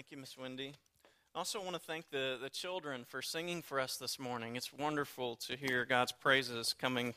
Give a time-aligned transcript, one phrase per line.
[0.00, 0.72] Thank you, Miss Wendy.
[1.34, 4.56] I also want to thank the, the children for singing for us this morning.
[4.56, 7.12] It's wonderful to hear God's praises coming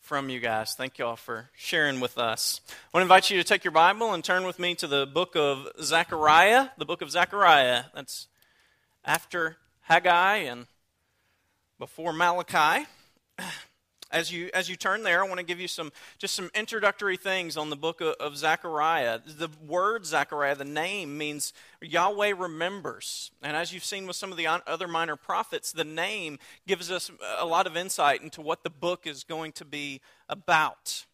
[0.00, 0.74] from you guys.
[0.74, 2.62] Thank you all for sharing with us.
[2.70, 5.04] I want to invite you to take your Bible and turn with me to the
[5.04, 6.68] book of Zechariah.
[6.78, 7.84] The book of Zechariah.
[7.94, 8.28] That's
[9.04, 10.68] after Haggai and
[11.78, 12.86] before Malachi.
[14.12, 17.16] As you, as you turn there, I want to give you some just some introductory
[17.16, 19.20] things on the book of, of Zechariah.
[19.24, 23.30] The word Zechariah, the name, means Yahweh remembers.
[23.42, 27.10] And as you've seen with some of the other minor prophets, the name gives us
[27.38, 31.06] a lot of insight into what the book is going to be about.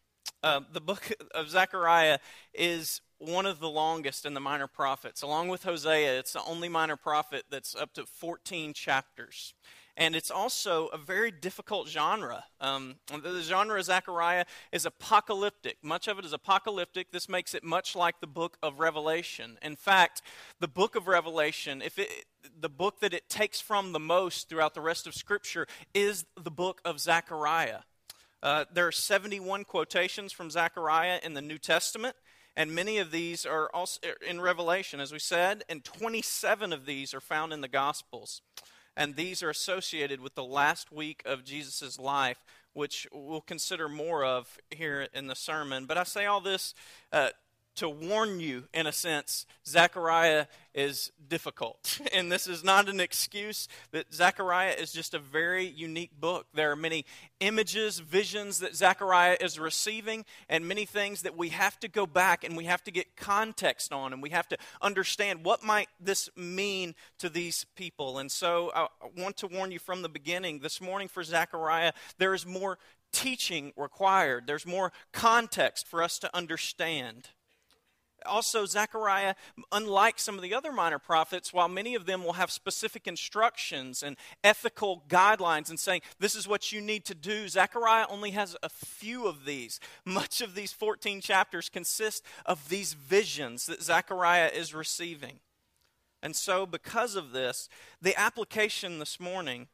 [0.42, 2.18] Uh, the book of Zechariah
[2.52, 5.22] is one of the longest in the minor prophets.
[5.22, 9.54] Along with Hosea, it's the only minor prophet that's up to 14 chapters
[9.98, 12.44] and it's also a very difficult genre.
[12.60, 15.78] Um, the genre of Zechariah is apocalyptic.
[15.82, 17.10] Much of it is apocalyptic.
[17.10, 19.58] This makes it much like the book of Revelation.
[19.60, 20.22] In fact,
[20.60, 22.26] the book of Revelation, if it,
[22.60, 26.50] the book that it takes from the most throughout the rest of Scripture, is the
[26.52, 27.80] book of Zechariah.
[28.40, 32.14] Uh, there are 71 quotations from Zechariah in the New Testament.
[32.56, 37.14] And many of these are also in Revelation, as we said, and 27 of these
[37.14, 38.42] are found in the Gospels
[38.98, 44.24] and these are associated with the last week of Jesus' life, which we'll consider more
[44.24, 45.86] of here in the sermon.
[45.86, 46.74] But I say all this
[47.12, 47.28] uh,
[47.78, 52.00] to warn you, in a sense, Zechariah is difficult.
[52.12, 56.46] And this is not an excuse that Zechariah is just a very unique book.
[56.52, 57.04] There are many
[57.38, 62.42] images, visions that Zechariah is receiving, and many things that we have to go back
[62.42, 66.28] and we have to get context on, and we have to understand what might this
[66.36, 68.18] mean to these people.
[68.18, 72.34] And so I want to warn you from the beginning this morning for Zechariah, there
[72.34, 72.78] is more
[73.12, 77.28] teaching required, there's more context for us to understand.
[78.26, 79.34] Also, Zechariah,
[79.70, 84.02] unlike some of the other minor prophets, while many of them will have specific instructions
[84.02, 88.56] and ethical guidelines and saying, this is what you need to do, Zechariah only has
[88.62, 89.80] a few of these.
[90.04, 95.40] Much of these 14 chapters consist of these visions that Zechariah is receiving.
[96.22, 97.68] And so, because of this,
[98.02, 99.68] the application this morning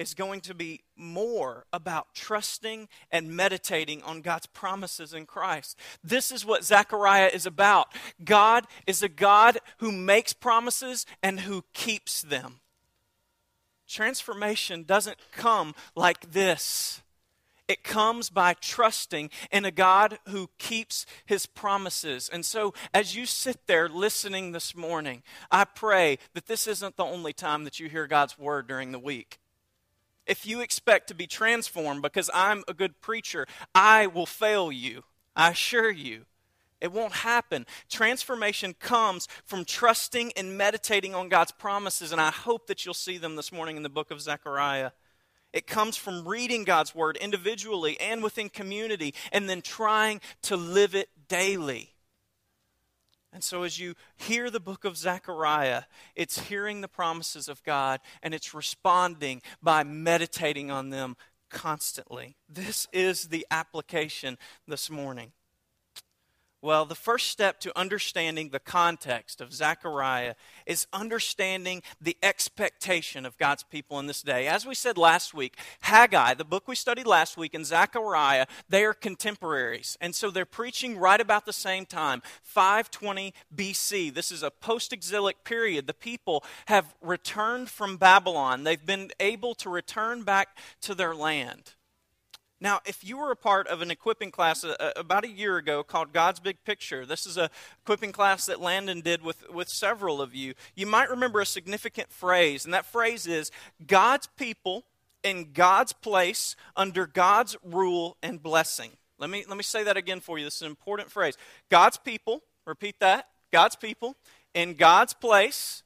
[0.00, 5.76] is going to be more about trusting and meditating on God's promises in Christ.
[6.02, 7.88] This is what Zechariah is about.
[8.24, 12.60] God is a God who makes promises and who keeps them.
[13.86, 17.02] Transformation doesn't come like this.
[17.68, 22.30] It comes by trusting in a God who keeps his promises.
[22.32, 27.04] And so, as you sit there listening this morning, I pray that this isn't the
[27.04, 29.39] only time that you hear God's word during the week
[30.30, 35.02] if you expect to be transformed because I'm a good preacher, I will fail you.
[35.34, 36.24] I assure you.
[36.80, 37.66] It won't happen.
[37.90, 43.18] Transformation comes from trusting and meditating on God's promises, and I hope that you'll see
[43.18, 44.92] them this morning in the book of Zechariah.
[45.52, 50.94] It comes from reading God's word individually and within community, and then trying to live
[50.94, 51.89] it daily.
[53.32, 55.84] And so, as you hear the book of Zechariah,
[56.16, 61.16] it's hearing the promises of God and it's responding by meditating on them
[61.48, 62.36] constantly.
[62.48, 64.36] This is the application
[64.66, 65.32] this morning.
[66.62, 70.34] Well, the first step to understanding the context of Zechariah
[70.66, 74.46] is understanding the expectation of God's people in this day.
[74.46, 78.84] As we said last week, Haggai, the book we studied last week, and Zechariah, they
[78.84, 79.96] are contemporaries.
[80.02, 84.12] And so they're preaching right about the same time, 520 BC.
[84.12, 85.86] This is a post exilic period.
[85.86, 91.72] The people have returned from Babylon, they've been able to return back to their land.
[92.60, 95.56] Now, if you were a part of an equipping class uh, uh, about a year
[95.56, 97.50] ago called God's Big Picture, this is a
[97.82, 102.12] equipping class that Landon did with, with several of you, you might remember a significant
[102.12, 103.50] phrase, and that phrase is
[103.86, 104.84] God's people
[105.22, 108.90] in God's place under God's rule and blessing.
[109.18, 110.44] Let me, let me say that again for you.
[110.44, 111.36] This is an important phrase.
[111.70, 114.16] God's people, repeat that, God's people
[114.54, 115.82] in God's place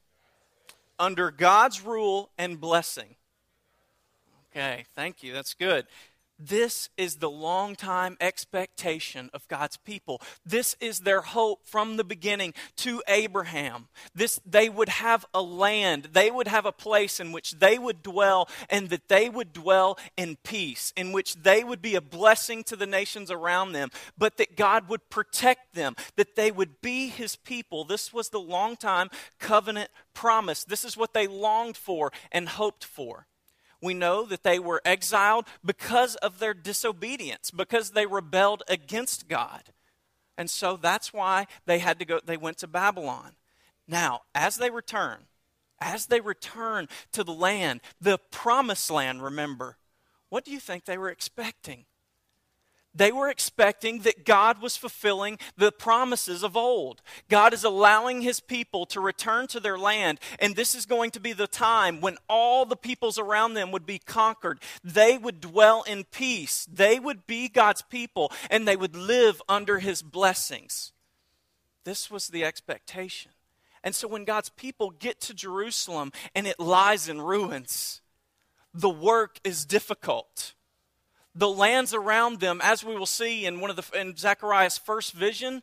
[0.99, 3.15] under God's rule and blessing.
[4.51, 5.33] Okay, thank you.
[5.33, 5.85] That's good.
[6.37, 10.21] This is the long time expectation of God's people.
[10.45, 13.87] This is their hope from the beginning to Abraham.
[14.13, 18.03] This they would have a land, they would have a place in which they would
[18.03, 22.63] dwell and that they would dwell in peace, in which they would be a blessing
[22.65, 27.07] to the nations around them, but that God would protect them, that they would be
[27.07, 27.85] his people.
[27.85, 29.09] This was the long time
[29.39, 30.65] covenant promise.
[30.65, 33.27] This is what they longed for and hoped for
[33.81, 39.71] we know that they were exiled because of their disobedience, because they rebelled against God.
[40.37, 43.35] And so that's why they had to go they went to Babylon.
[43.87, 45.27] Now, as they return,
[45.79, 49.77] as they return to the land, the promised land, remember,
[50.29, 51.85] what do you think they were expecting?
[52.95, 57.01] They were expecting that God was fulfilling the promises of old.
[57.29, 61.19] God is allowing his people to return to their land, and this is going to
[61.19, 64.61] be the time when all the peoples around them would be conquered.
[64.83, 66.65] They would dwell in peace.
[66.71, 70.93] They would be God's people, and they would live under his blessings.
[71.83, 73.31] This was the expectation.
[73.83, 78.01] And so when God's people get to Jerusalem and it lies in ruins,
[78.73, 80.55] the work is difficult
[81.35, 85.11] the lands around them, as we will see in one of the in Zechariah's first
[85.11, 85.61] vision,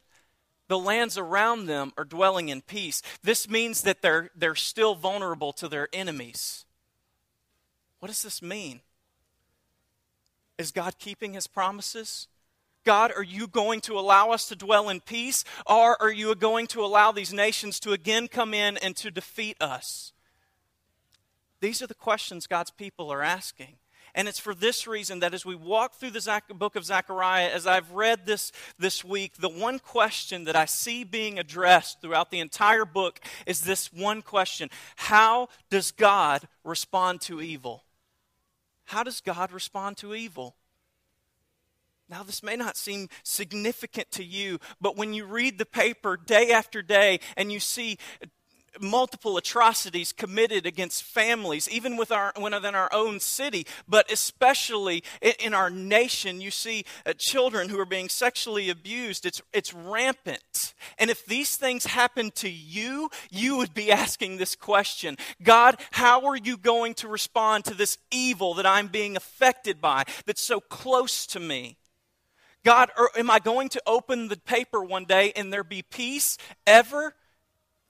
[0.69, 3.03] the lands around them are dwelling in peace.
[3.23, 6.65] This means that they're, they're still vulnerable to their enemies.
[7.99, 8.81] What does this mean?
[10.59, 12.29] Is God keeping his promises?
[12.85, 15.45] God, are you going to allow us to dwell in peace?
[15.67, 19.57] Or are you going to allow these nations to again come in and to defeat
[19.61, 20.13] us?
[21.61, 23.77] These are the questions God's people are asking.
[24.15, 27.67] And it's for this reason that as we walk through the book of Zechariah, as
[27.67, 32.41] I've read this this week, the one question that I see being addressed throughout the
[32.41, 37.85] entire book is this one question How does God respond to evil?
[38.85, 40.57] How does God respond to evil?
[42.09, 46.53] Now, this may not seem significant to you, but when you read the paper day
[46.53, 47.97] after day and you see
[48.81, 55.03] multiple atrocities committed against families, even with our, within our own city, but especially
[55.41, 56.41] in, our nation.
[56.41, 59.27] You see uh, children who are being sexually abused.
[59.27, 60.75] It's, it's rampant.
[60.99, 66.27] And if these things happen to you, you would be asking this question God, how
[66.27, 70.61] are you going to respond to this evil that I'm being affected by that's so
[70.61, 71.77] close to me?
[72.65, 77.15] God, am I going to open the paper one day and there be peace ever?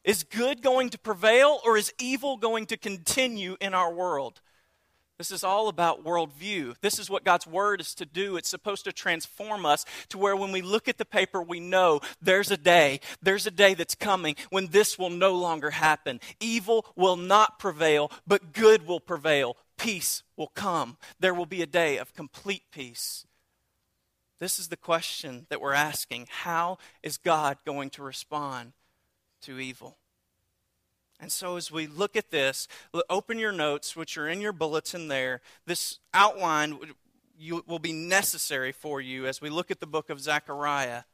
[0.05, 4.41] Is good going to prevail or is evil going to continue in our world?
[5.19, 6.75] This is all about worldview.
[6.81, 8.37] This is what God's word is to do.
[8.37, 12.01] It's supposed to transform us to where when we look at the paper, we know
[12.21, 16.19] there's a day, there's a day that's coming when this will no longer happen.
[16.41, 19.57] Evil will not prevail, but good will prevail.
[19.79, 20.97] Peace will come.
[21.21, 23.25] There will be a day of complete peace.
[24.41, 28.73] This is the question that we're asking How is God going to respond
[29.43, 29.97] to evil.
[31.21, 32.67] And so, as we look at this,
[33.09, 35.41] open your notes, which are in your bulletin there.
[35.67, 36.79] This outline
[37.67, 41.05] will be necessary for you as we look at the book of Zechariah.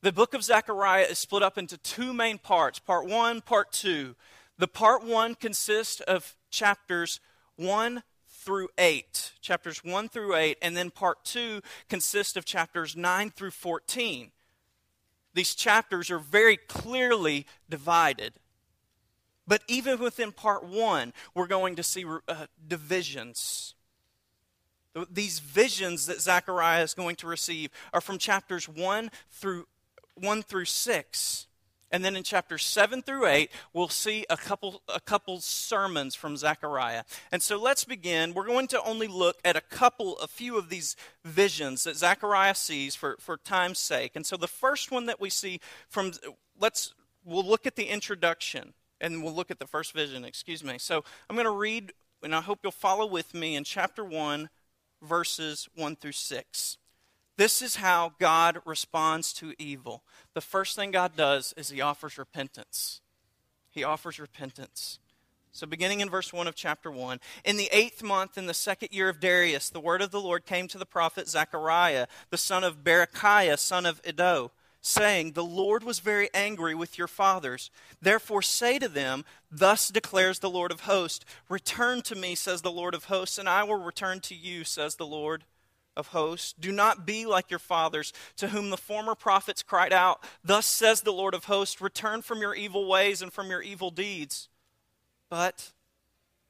[0.00, 4.16] The book of Zechariah is split up into two main parts part one, part two.
[4.56, 7.20] The part one consists of chapters
[7.56, 13.30] 1 through 8, chapters 1 through 8, and then part 2 consists of chapters 9
[13.30, 14.32] through 14
[15.34, 18.34] these chapters are very clearly divided.
[19.46, 23.74] But even within part one, we're going to see uh, divisions.
[25.10, 29.66] These visions that Zechariah is going to receive are from chapters 1 through
[30.14, 31.46] 1 through 6.
[31.90, 36.36] And then in chapters 7 through 8, we'll see a couple, a couple sermons from
[36.36, 37.02] Zechariah.
[37.32, 38.32] And so let's begin.
[38.32, 40.94] We're going to only look at a couple, a few of these
[41.24, 44.12] visions that Zechariah sees for, for time's sake.
[44.14, 46.12] And so the first one that we see from,
[46.58, 46.94] let's,
[47.24, 50.78] we'll look at the introduction and we'll look at the first vision, excuse me.
[50.78, 51.92] So I'm going to read,
[52.22, 54.48] and I hope you'll follow with me in chapter 1,
[55.02, 56.76] verses 1 through 6.
[57.40, 60.02] This is how God responds to evil.
[60.34, 63.00] The first thing God does is he offers repentance.
[63.70, 64.98] He offers repentance.
[65.50, 68.90] So, beginning in verse 1 of chapter 1, in the eighth month, in the second
[68.92, 72.62] year of Darius, the word of the Lord came to the prophet Zechariah, the son
[72.62, 77.70] of Berechiah, son of Iddo, saying, The Lord was very angry with your fathers.
[78.02, 82.70] Therefore, say to them, Thus declares the Lord of hosts Return to me, says the
[82.70, 85.44] Lord of hosts, and I will return to you, says the Lord
[85.96, 90.22] of hosts, do not be like your fathers, to whom the former prophets cried out,
[90.44, 93.90] Thus says the Lord of hosts, return from your evil ways and from your evil
[93.90, 94.48] deeds.
[95.28, 95.72] But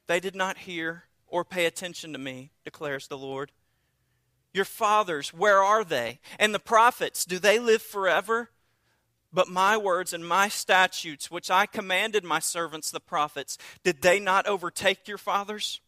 [0.06, 3.52] they did not hear or pay attention to me, declares the Lord.
[4.52, 6.18] Your fathers, where are they?
[6.38, 8.50] And the prophets, do they live forever?
[9.32, 14.18] But my words and my statutes, which I commanded my servants the prophets, did they
[14.18, 15.80] not overtake your fathers?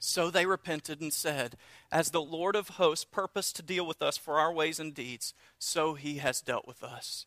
[0.00, 1.56] So they repented and said,
[1.92, 5.34] As the Lord of hosts purposed to deal with us for our ways and deeds,
[5.58, 7.26] so he has dealt with us.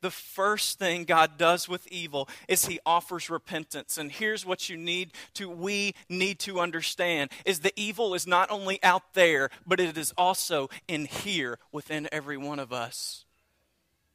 [0.00, 3.98] The first thing God does with evil is he offers repentance.
[3.98, 8.50] And here's what you need to we need to understand is the evil is not
[8.50, 13.23] only out there, but it is also in here within every one of us.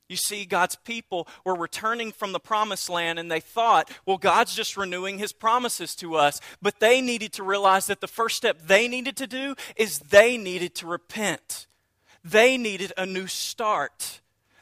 [0.09, 4.55] You see, God's people were returning from the promised land and they thought, well, God's
[4.55, 6.41] just renewing his promises to us.
[6.61, 10.35] But they needed to realize that the first step they needed to do is they
[10.35, 11.67] needed to repent.
[12.23, 14.21] They needed a new start.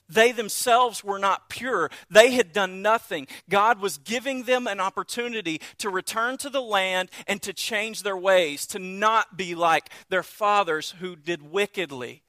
[0.10, 1.90] They themselves were not pure.
[2.10, 3.28] They had done nothing.
[3.50, 8.18] God was giving them an opportunity to return to the land and to change their
[8.18, 12.24] ways, to not be like their fathers who did wickedly.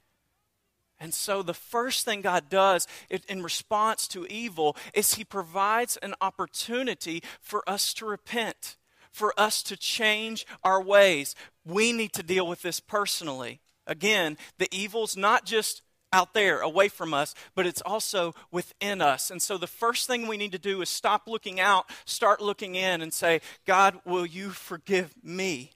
[1.01, 2.87] And so, the first thing God does
[3.29, 8.77] in response to evil is He provides an opportunity for us to repent,
[9.13, 11.35] for us to change our ways.
[11.65, 13.61] We need to deal with this personally.
[13.87, 19.31] Again, the evil's not just out there away from us, but it's also within us.
[19.31, 22.75] And so the first thing we need to do is stop looking out, start looking
[22.75, 25.73] in, and say, God, will you forgive me?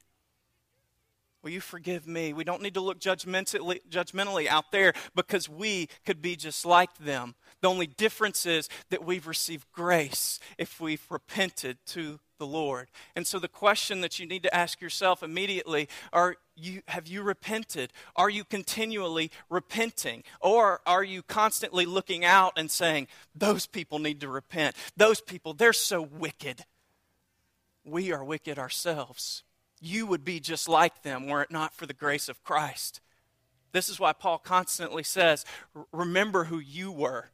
[1.42, 2.32] Will you forgive me?
[2.32, 6.96] We don't need to look judgmentally, judgmentally out there because we could be just like
[6.98, 7.34] them.
[7.62, 12.88] The only difference is that we've received grace if we've repented to the Lord.
[13.16, 17.22] And so the question that you need to ask yourself immediately are you have you
[17.22, 17.92] repented?
[18.16, 20.22] Are you continually repenting?
[20.40, 24.76] Or are you constantly looking out and saying, those people need to repent.
[24.96, 26.64] Those people, they're so wicked.
[27.84, 29.44] We are wicked ourselves.
[29.84, 33.00] You would be just like them were it not for the grace of Christ.
[33.72, 35.44] This is why Paul constantly says,
[35.90, 37.30] Remember who you were.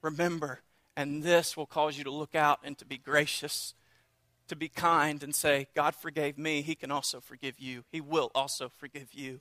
[0.00, 0.60] Remember.
[0.96, 3.74] And this will cause you to look out and to be gracious,
[4.48, 6.62] to be kind, and say, God forgave me.
[6.62, 7.84] He can also forgive you.
[7.92, 9.40] He will also forgive you.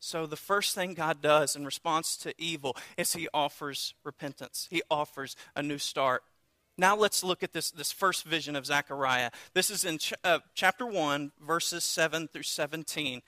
[0.00, 4.82] So, the first thing God does in response to evil is He offers repentance, He
[4.90, 6.22] offers a new start.
[6.80, 9.32] Now let's look at this, this first vision of Zechariah.
[9.52, 13.20] This is in ch- uh, chapter 1, verses 7 through 17.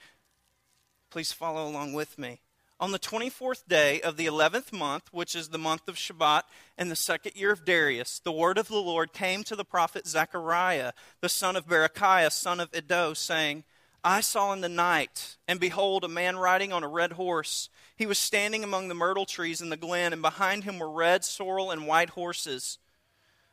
[1.11, 2.42] Please follow along with me.
[2.78, 6.45] On the 24th day of the 11th month, which is the month of Shebat,
[6.78, 10.07] in the second year of Darius, the word of the Lord came to the prophet
[10.07, 13.64] Zechariah, the son of Berechiah, son of Iddo, saying,
[14.04, 17.69] I saw in the night, and behold, a man riding on a red horse.
[17.97, 21.25] He was standing among the myrtle trees in the glen, and behind him were red,
[21.25, 22.78] sorrel, and white horses.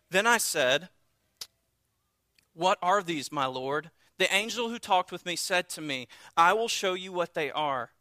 [0.10, 0.90] Then I said,
[2.54, 3.92] What are these, my Lord?
[4.18, 7.52] The angel who talked with me said to me, I will show you what they
[7.52, 7.92] are.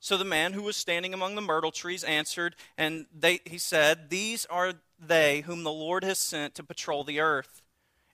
[0.00, 4.08] So the man who was standing among the myrtle trees answered, and they, he said,
[4.08, 7.62] These are they whom the Lord has sent to patrol the earth.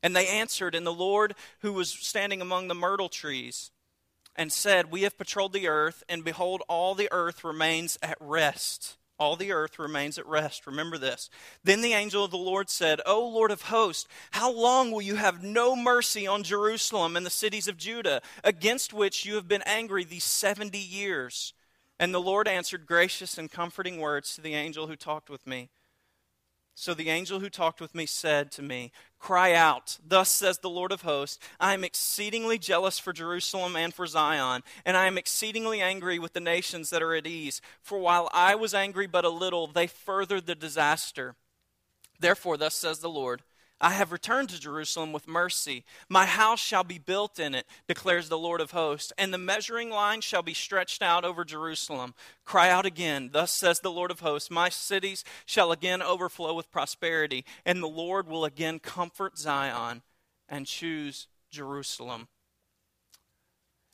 [0.03, 3.71] And they answered, and the Lord who was standing among the myrtle trees,
[4.35, 8.97] and said, We have patrolled the earth, and behold, all the earth remains at rest
[9.19, 10.67] all the earth remains at rest.
[10.67, 11.31] Remember this.
[11.65, 15.17] Then the angel of the Lord said, O Lord of hosts, how long will you
[15.17, 19.63] have no mercy on Jerusalem and the cities of Judah, against which you have been
[19.63, 21.55] angry these 70 years?
[21.99, 25.71] And the Lord answered gracious and comforting words to the angel who talked with me.
[26.79, 30.69] So the angel who talked with me said to me, Cry out, thus says the
[30.69, 35.17] Lord of hosts, I am exceedingly jealous for Jerusalem and for Zion, and I am
[35.17, 37.63] exceedingly angry with the nations that are at ease.
[37.81, 41.35] For while I was angry but a little, they furthered the disaster.
[42.21, 43.43] Therefore, thus says the Lord,
[43.81, 45.85] I have returned to Jerusalem with mercy.
[46.09, 49.91] My house shall be built in it, declares the Lord of hosts, and the measuring
[49.91, 52.15] line shall be stretched out over Jerusalem.
[52.47, 56.71] Cry out again, thus says the Lord of hosts, My cities shall again overflow with
[56.71, 60.03] prosperity, and the Lord will again comfort Zion
[60.49, 62.29] and choose Jerusalem.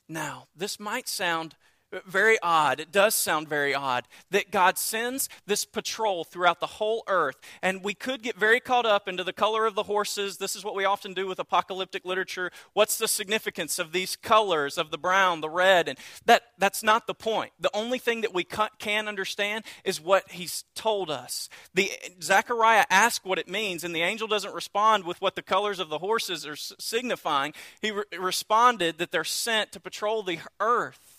[0.07, 1.55] Now, this might sound
[2.05, 2.79] very odd.
[2.79, 7.35] It does sound very odd that God sends this patrol throughout the whole earth.
[7.61, 10.37] And we could get very caught up into the color of the horses.
[10.37, 12.51] This is what we often do with apocalyptic literature.
[12.73, 15.87] What's the significance of these colors, of the brown, the red?
[15.87, 17.51] And that, that's not the point.
[17.59, 21.49] The only thing that we can understand is what he's told us.
[21.73, 25.79] The, Zechariah asked what it means, and the angel doesn't respond with what the colors
[25.79, 27.53] of the horses are signifying.
[27.81, 31.12] He re- responded that they're sent to patrol the earth.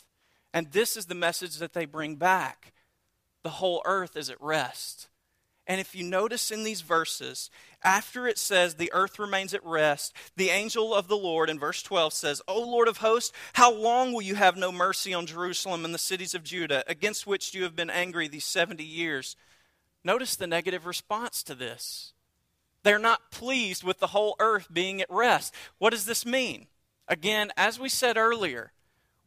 [0.55, 2.73] And this is the message that they bring back
[3.43, 5.09] the whole earth is at rest.
[5.67, 7.51] And if you notice in these verses,
[7.83, 11.83] after it says the earth remains at rest, the angel of the Lord in verse
[11.83, 15.85] 12 says, O Lord of hosts, how long will you have no mercy on Jerusalem
[15.85, 19.37] and the cities of Judah, against which you have been angry these 70 years?
[20.05, 22.13] Notice the negative response to this.
[22.83, 25.55] They're not pleased with the whole earth being at rest.
[25.79, 26.67] What does this mean?
[27.09, 28.73] Again, as we said earlier,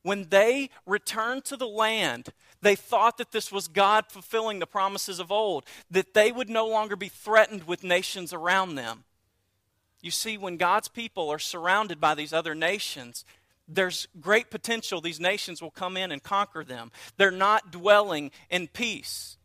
[0.04, 2.30] when they returned to the land,
[2.62, 6.68] they thought that this was God fulfilling the promises of old, that they would no
[6.68, 9.04] longer be threatened with nations around them.
[10.02, 13.26] You see, when God's people are surrounded by these other nations,
[13.68, 16.92] there's great potential these nations will come in and conquer them.
[17.18, 19.37] They're not dwelling in peace.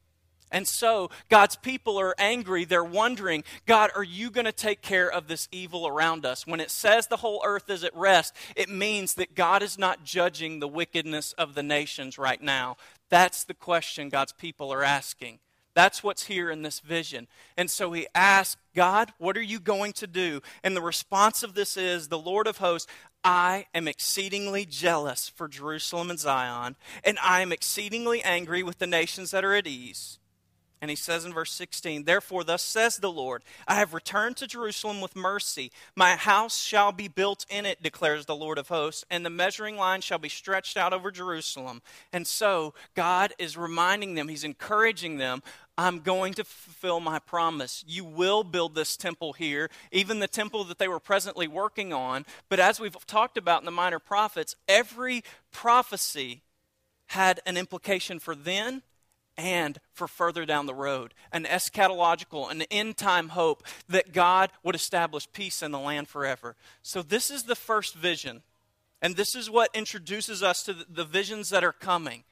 [0.52, 2.64] And so God's people are angry.
[2.64, 6.46] They're wondering, God, are you going to take care of this evil around us?
[6.46, 10.04] When it says the whole earth is at rest, it means that God is not
[10.04, 12.76] judging the wickedness of the nations right now.
[13.08, 15.40] That's the question God's people are asking.
[15.74, 17.28] That's what's here in this vision.
[17.56, 20.42] And so he asks, God, what are you going to do?
[20.62, 22.90] And the response of this is, the Lord of hosts,
[23.24, 28.86] I am exceedingly jealous for Jerusalem and Zion, and I am exceedingly angry with the
[28.86, 30.18] nations that are at ease.
[30.82, 34.48] And he says in verse 16, Therefore, thus says the Lord, I have returned to
[34.48, 35.70] Jerusalem with mercy.
[35.94, 39.76] My house shall be built in it, declares the Lord of hosts, and the measuring
[39.76, 41.82] line shall be stretched out over Jerusalem.
[42.12, 45.44] And so, God is reminding them, He's encouraging them,
[45.78, 47.84] I'm going to fulfill my promise.
[47.86, 52.26] You will build this temple here, even the temple that they were presently working on.
[52.48, 56.42] But as we've talked about in the minor prophets, every prophecy
[57.06, 58.82] had an implication for then
[59.36, 61.14] and for further down the road.
[61.32, 66.56] An eschatological, an end time hope that God would establish peace in the land forever.
[66.82, 68.42] So, this is the first vision.
[69.00, 72.22] And this is what introduces us to the visions that are coming.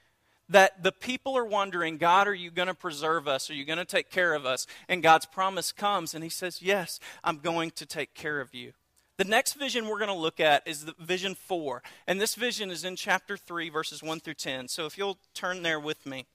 [0.49, 3.51] That the people are wondering, God, are you going to preserve us?
[3.51, 4.67] Are you going to take care of us?
[4.89, 8.73] And God's promise comes, and He says, Yes, I'm going to take care of you.
[9.17, 11.83] The next vision we're going to look at is the vision four.
[12.07, 14.69] And this vision is in chapter 3, verses 1 through 10.
[14.69, 16.27] So if you'll turn there with me.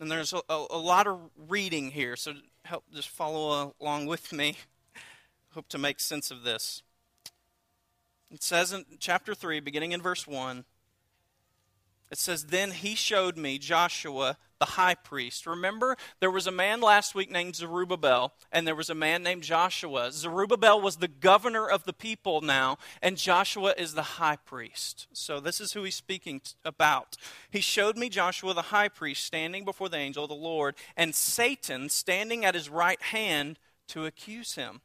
[0.00, 2.32] And there's a, a, a lot of reading here, so
[2.64, 4.56] help just follow along with me.
[5.54, 6.82] Hope to make sense of this.
[8.30, 10.64] It says in chapter 3, beginning in verse 1,
[12.10, 15.46] it says, Then he showed me Joshua the high priest.
[15.46, 19.42] Remember, there was a man last week named Zerubbabel, and there was a man named
[19.42, 20.12] Joshua.
[20.12, 25.06] Zerubbabel was the governor of the people now, and Joshua is the high priest.
[25.12, 27.16] So, this is who he's speaking about.
[27.50, 31.14] He showed me Joshua the high priest standing before the angel of the Lord, and
[31.14, 34.82] Satan standing at his right hand to accuse him.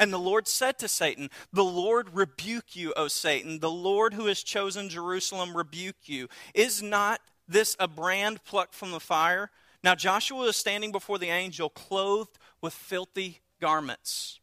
[0.00, 3.60] And the Lord said to Satan, The Lord rebuke you, O Satan.
[3.60, 6.28] The Lord who has chosen Jerusalem rebuke you.
[6.54, 9.50] Is not this a brand plucked from the fire?
[9.82, 14.40] Now Joshua is standing before the angel, clothed with filthy garments.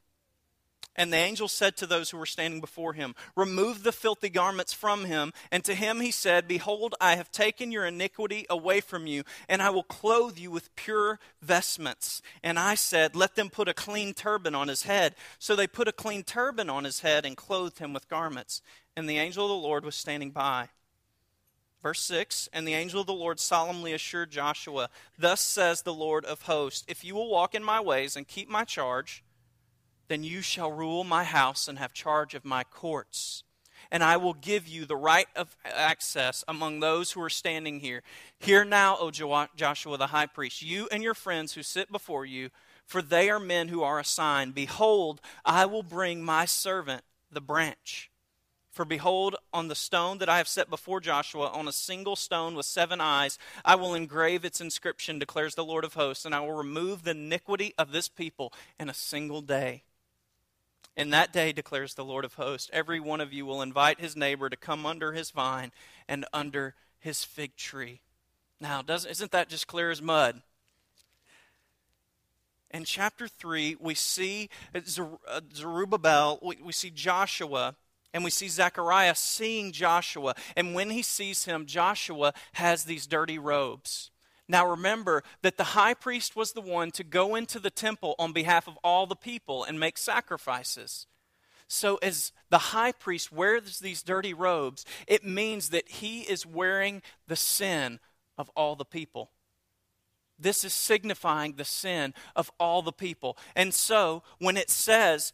[0.96, 4.74] And the angel said to those who were standing before him, Remove the filthy garments
[4.74, 5.32] from him.
[5.50, 9.62] And to him he said, Behold, I have taken your iniquity away from you, and
[9.62, 12.22] I will clothe you with pure vestments.
[12.44, 15.16] And I said, Let them put a clean turban on his head.
[15.40, 18.62] So they put a clean turban on his head and clothed him with garments.
[18.96, 20.70] And the angel of the Lord was standing by.
[21.82, 26.26] Verse 6 And the angel of the Lord solemnly assured Joshua, Thus says the Lord
[26.26, 29.24] of hosts, If you will walk in my ways and keep my charge,
[30.12, 33.44] then you shall rule my house and have charge of my courts.
[33.90, 38.04] And I will give you the right of access among those who are standing here.
[38.38, 42.50] Hear now, O Joshua the high priest, you and your friends who sit before you,
[42.86, 44.54] for they are men who are assigned.
[44.54, 48.12] Behold, I will bring my servant, the branch
[48.72, 52.56] for behold, on the stone that I have set before Joshua, on a single stone
[52.56, 56.40] with seven eyes, I will engrave its inscription, declares the Lord of hosts, and I
[56.40, 59.84] will remove the iniquity of this people in a single day.
[60.98, 64.16] In that day, declares the Lord of hosts, every one of you will invite his
[64.16, 65.72] neighbor to come under his vine
[66.08, 68.02] and under his fig tree.
[68.60, 70.42] Now, doesn't, isn't that just clear as mud?
[72.72, 77.76] In chapter 3, we see uh, Zerubbabel, we see Joshua
[78.14, 80.36] and we see Zechariah seeing Joshua.
[80.56, 84.12] And when he sees him, Joshua has these dirty robes.
[84.52, 88.34] Now remember that the high priest was the one to go into the temple on
[88.34, 91.08] behalf of all the people and make sacrifices.
[91.70, 97.02] So, as the high priest wears these dirty robes, it means that he is wearing
[97.30, 98.02] the sin
[98.38, 99.32] of all the people.
[100.38, 103.38] This is signifying the sin of all the people.
[103.56, 105.32] And so, when it says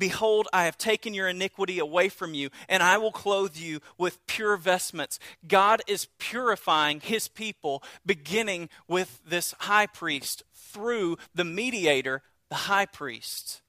[0.00, 4.26] Behold, I have taken your iniquity away from you, and I will clothe you with
[4.26, 5.20] pure vestments.
[5.46, 12.86] God is purifying his people, beginning with this high priest through the mediator, the high
[12.86, 13.60] priest.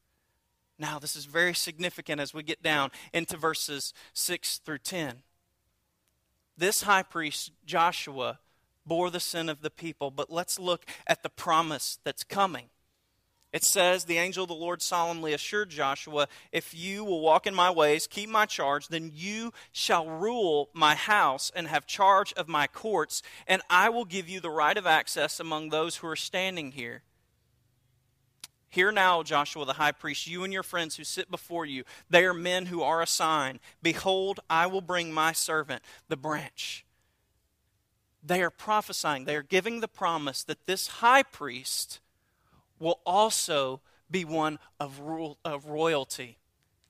[0.79, 5.23] Now, this is very significant as we get down into verses 6 through 10.
[6.57, 8.39] This high priest, Joshua,
[8.85, 12.69] bore the sin of the people, but let's look at the promise that's coming.
[13.53, 17.53] It says, The angel of the Lord solemnly assured Joshua, If you will walk in
[17.53, 22.47] my ways, keep my charge, then you shall rule my house and have charge of
[22.47, 26.15] my courts, and I will give you the right of access among those who are
[26.15, 27.03] standing here.
[28.69, 31.83] Hear now, Joshua the high priest, you and your friends who sit before you.
[32.09, 33.59] They are men who are a sign.
[33.83, 36.85] Behold, I will bring my servant, the branch.
[38.23, 41.99] they are prophesying, they are giving the promise that this high priest
[42.81, 44.99] will also be one of,
[45.45, 46.37] of royalty.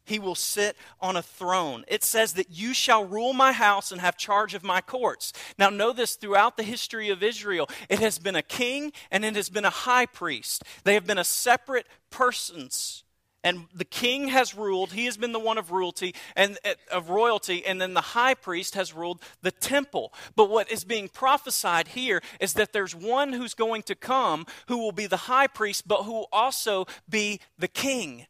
[0.04, 1.86] He will sit on a throne.
[1.88, 5.32] It says that you shall rule my house and have charge of my courts.
[5.60, 9.36] Now, know this throughout the history of Israel, it has been a king and it
[9.36, 10.64] has been a high priest.
[10.84, 13.04] They have been a separate persons
[13.44, 17.10] and the king has ruled he has been the one of royalty and uh, of
[17.10, 20.14] royalty and then the high priest has ruled the temple.
[20.36, 24.78] But what is being prophesied here is that there's one who's going to come who
[24.78, 28.28] will be the high priest but who will also be the king.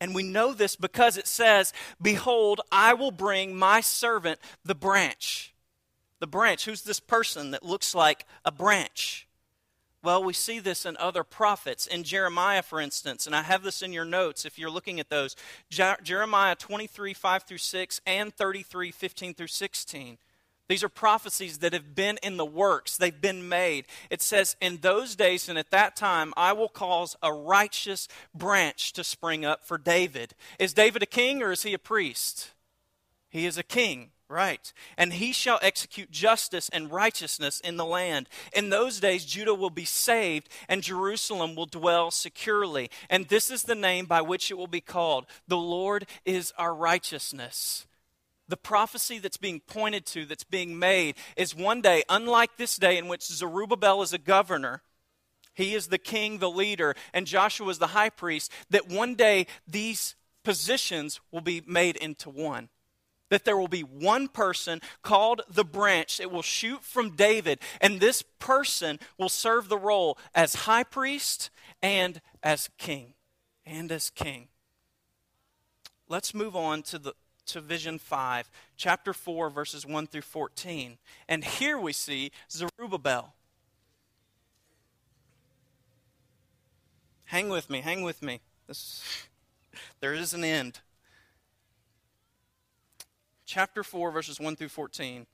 [0.00, 5.54] And we know this because it says behold i will bring my servant the branch.
[6.20, 9.26] The branch who's this person that looks like a branch
[10.02, 11.86] well, we see this in other prophets.
[11.86, 15.10] In Jeremiah, for instance, and I have this in your notes if you're looking at
[15.10, 15.36] those
[15.68, 20.18] Je- Jeremiah 23, 5 through 6, and 33, 15 through 16.
[20.68, 23.86] These are prophecies that have been in the works, they've been made.
[24.08, 28.92] It says, In those days and at that time, I will cause a righteous branch
[28.92, 30.34] to spring up for David.
[30.60, 32.52] Is David a king or is he a priest?
[33.28, 34.12] He is a king.
[34.30, 34.72] Right.
[34.96, 38.28] And he shall execute justice and righteousness in the land.
[38.52, 42.90] In those days, Judah will be saved, and Jerusalem will dwell securely.
[43.10, 46.72] And this is the name by which it will be called The Lord is our
[46.72, 47.88] righteousness.
[48.46, 52.98] The prophecy that's being pointed to, that's being made, is one day, unlike this day
[52.98, 54.82] in which Zerubbabel is a governor,
[55.54, 59.48] he is the king, the leader, and Joshua is the high priest, that one day
[59.66, 60.14] these
[60.44, 62.68] positions will be made into one
[63.30, 66.20] that there will be one person called the branch.
[66.20, 71.50] It will shoot from David, and this person will serve the role as high priest
[71.82, 73.14] and as king.
[73.64, 74.48] And as king.
[76.08, 77.14] Let's move on to the
[77.46, 80.98] to vision 5, chapter 4 verses 1 through 14.
[81.28, 83.34] And here we see Zerubbabel.
[87.24, 88.40] Hang with me, hang with me.
[88.66, 89.02] This,
[90.00, 90.80] there is an end
[93.50, 95.26] chapter 4, verses 1 through 14.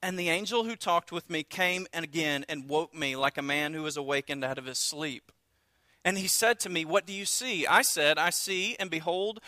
[0.00, 3.42] And the angel who talked with me came and again and woke me like a
[3.42, 5.32] man who is awakened out of his sleep.
[6.04, 7.66] And he said to me, What do you see?
[7.66, 9.40] I said, I see, and behold,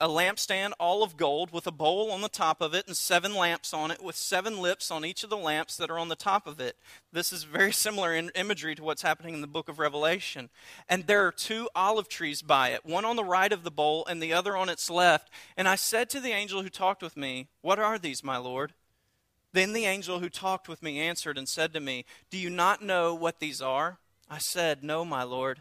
[0.00, 3.34] a lampstand all of gold with a bowl on the top of it and seven
[3.34, 6.16] lamps on it with seven lips on each of the lamps that are on the
[6.16, 6.76] top of it.
[7.12, 10.48] This is very similar in imagery to what's happening in the book of Revelation.
[10.88, 14.06] And there are two olive trees by it, one on the right of the bowl
[14.06, 15.30] and the other on its left.
[15.54, 18.72] And I said to the angel who talked with me, What are these, my Lord?
[19.52, 22.82] Then the angel who talked with me answered and said to me, Do you not
[22.82, 23.98] know what these are?
[24.30, 25.60] I said, No, my Lord.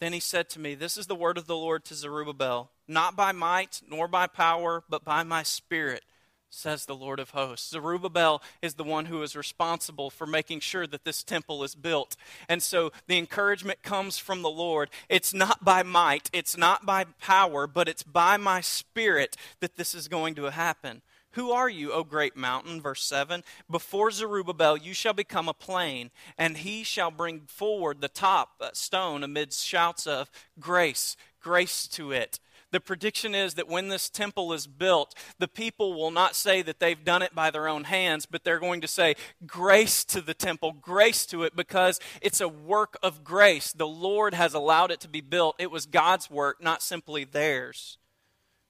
[0.00, 3.16] Then he said to me, This is the word of the Lord to Zerubbabel not
[3.16, 6.02] by might nor by power, but by my spirit,
[6.50, 7.70] says the Lord of hosts.
[7.70, 12.16] Zerubbabel is the one who is responsible for making sure that this temple is built.
[12.48, 14.90] And so the encouragement comes from the Lord.
[15.08, 19.94] It's not by might, it's not by power, but it's by my spirit that this
[19.94, 21.02] is going to happen.
[21.32, 22.80] Who are you, O great mountain?
[22.80, 28.08] Verse 7 Before Zerubbabel you shall become a plain, and he shall bring forward the
[28.08, 32.38] top uh, stone amidst shouts of grace, grace to it.
[32.72, 36.80] The prediction is that when this temple is built, the people will not say that
[36.80, 39.14] they've done it by their own hands, but they're going to say,
[39.46, 43.72] Grace to the temple, grace to it, because it's a work of grace.
[43.72, 45.56] The Lord has allowed it to be built.
[45.58, 47.98] It was God's work, not simply theirs.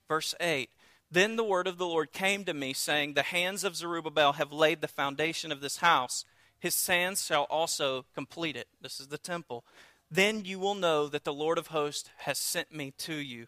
[0.09, 0.69] Verse 8
[1.09, 4.53] Then the word of the Lord came to me, saying, The hands of Zerubbabel have
[4.53, 6.25] laid the foundation of this house.
[6.59, 8.67] His hands shall also complete it.
[8.81, 9.65] This is the temple.
[10.11, 13.47] Then you will know that the Lord of hosts has sent me to you.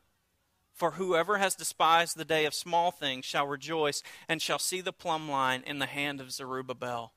[0.74, 4.92] For whoever has despised the day of small things shall rejoice and shall see the
[4.92, 7.12] plumb line in the hand of Zerubbabel.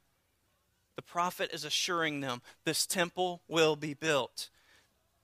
[0.95, 4.49] The prophet is assuring them this temple will be built.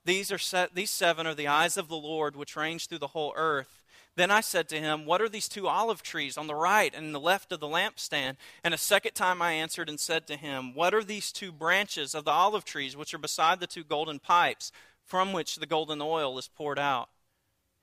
[0.04, 3.08] These, are set, these seven are the eyes of the Lord which range through the
[3.08, 3.84] whole earth.
[4.16, 7.14] Then I said to him, What are these two olive trees on the right and
[7.14, 8.36] the left of the lampstand?
[8.62, 12.14] And a second time I answered and said to him, What are these two branches
[12.14, 14.72] of the olive trees which are beside the two golden pipes
[15.04, 17.08] from which the golden oil is poured out?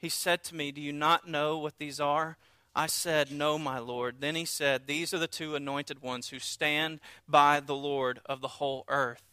[0.02, 2.38] He said to me, Do you not know what these are?
[2.76, 4.16] I said, No, my Lord.
[4.20, 8.42] Then he said, These are the two anointed ones who stand by the Lord of
[8.42, 9.24] the whole earth.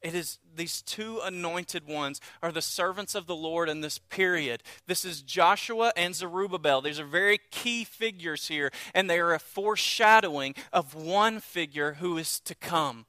[0.00, 4.62] It is these two anointed ones are the servants of the Lord in this period.
[4.86, 6.80] This is Joshua and Zerubbabel.
[6.80, 12.16] These are very key figures here, and they are a foreshadowing of one figure who
[12.16, 13.06] is to come.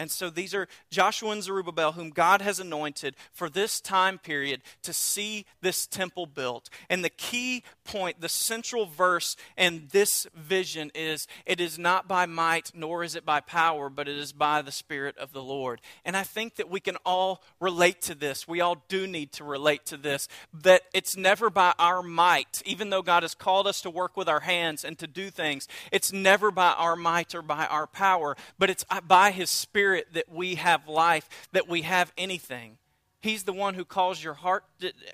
[0.00, 4.62] And so these are Joshua and Zerubbabel, whom God has anointed for this time period
[4.82, 6.70] to see this temple built.
[6.88, 12.24] And the key point, the central verse in this vision is it is not by
[12.24, 15.82] might nor is it by power, but it is by the Spirit of the Lord.
[16.02, 18.48] And I think that we can all relate to this.
[18.48, 20.28] We all do need to relate to this.
[20.62, 24.30] That it's never by our might, even though God has called us to work with
[24.30, 28.34] our hands and to do things, it's never by our might or by our power,
[28.58, 32.78] but it's by His Spirit Spirit that we have life, that we have anything.
[33.20, 34.62] He's the one who calls your heart,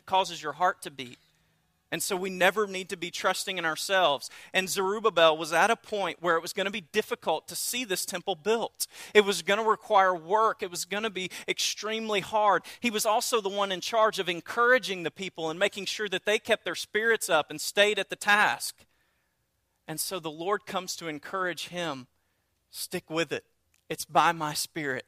[0.04, 1.18] causes your heart to beat.
[1.90, 4.28] And so we never need to be trusting in ourselves.
[4.52, 7.86] And Zerubbabel was at a point where it was going to be difficult to see
[7.86, 8.86] this temple built.
[9.14, 12.62] It was going to require work, it was going to be extremely hard.
[12.80, 16.26] He was also the one in charge of encouraging the people and making sure that
[16.26, 18.84] they kept their spirits up and stayed at the task.
[19.88, 22.08] And so the Lord comes to encourage him
[22.70, 23.44] stick with it.
[23.88, 25.05] It's by my Spirit.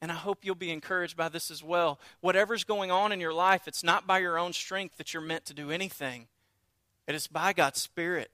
[0.00, 2.00] And I hope you'll be encouraged by this as well.
[2.20, 5.44] Whatever's going on in your life, it's not by your own strength that you're meant
[5.46, 6.26] to do anything,
[7.06, 8.30] it is by God's Spirit.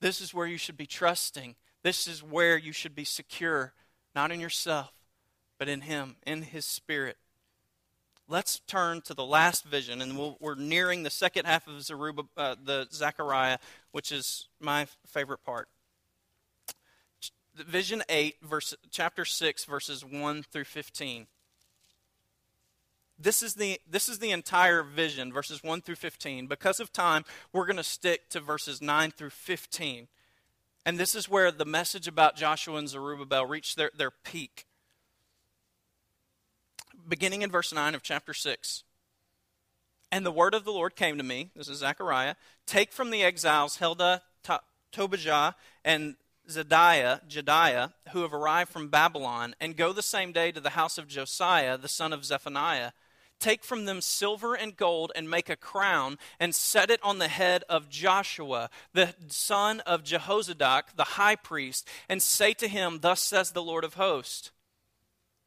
[0.00, 1.56] This is where you should be trusting.
[1.82, 3.72] This is where you should be secure,
[4.14, 4.92] not in yourself,
[5.58, 7.16] but in Him, in His Spirit.
[8.28, 11.74] Let's turn to the last vision, and we we are nearing the second half of
[12.36, 13.58] uh, the Zechariah,
[13.92, 15.68] which is my favorite part
[17.66, 21.26] vision 8 verse chapter 6 verses 1 through 15
[23.18, 27.24] this is the this is the entire vision verses 1 through 15 because of time
[27.52, 30.08] we're going to stick to verses 9 through 15
[30.86, 34.66] and this is where the message about joshua and zerubbabel reached their, their peak.
[37.08, 38.84] Beginning in verse 9 of chapter 6
[40.10, 42.34] and the word of the lord came to me this is zechariah
[42.66, 44.20] take from the exiles heldah
[44.92, 46.16] tobijah and
[46.50, 50.98] Zediah, Jediah, who have arrived from Babylon, and go the same day to the house
[50.98, 52.92] of Josiah, the son of Zephaniah.
[53.38, 57.28] Take from them silver and gold and make a crown and set it on the
[57.28, 63.22] head of Joshua, the son of Jehozadak, the high priest, and say to him, Thus
[63.22, 64.50] says the Lord of hosts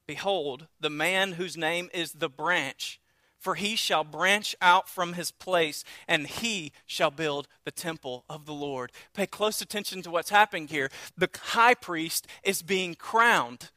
[0.08, 3.00] Behold, the man whose name is the branch
[3.44, 8.46] for he shall branch out from his place, and he shall build the temple of
[8.46, 8.90] the Lord.
[9.14, 10.90] Pay close attention to what's happening here.
[11.18, 13.70] The high priest is being crowned.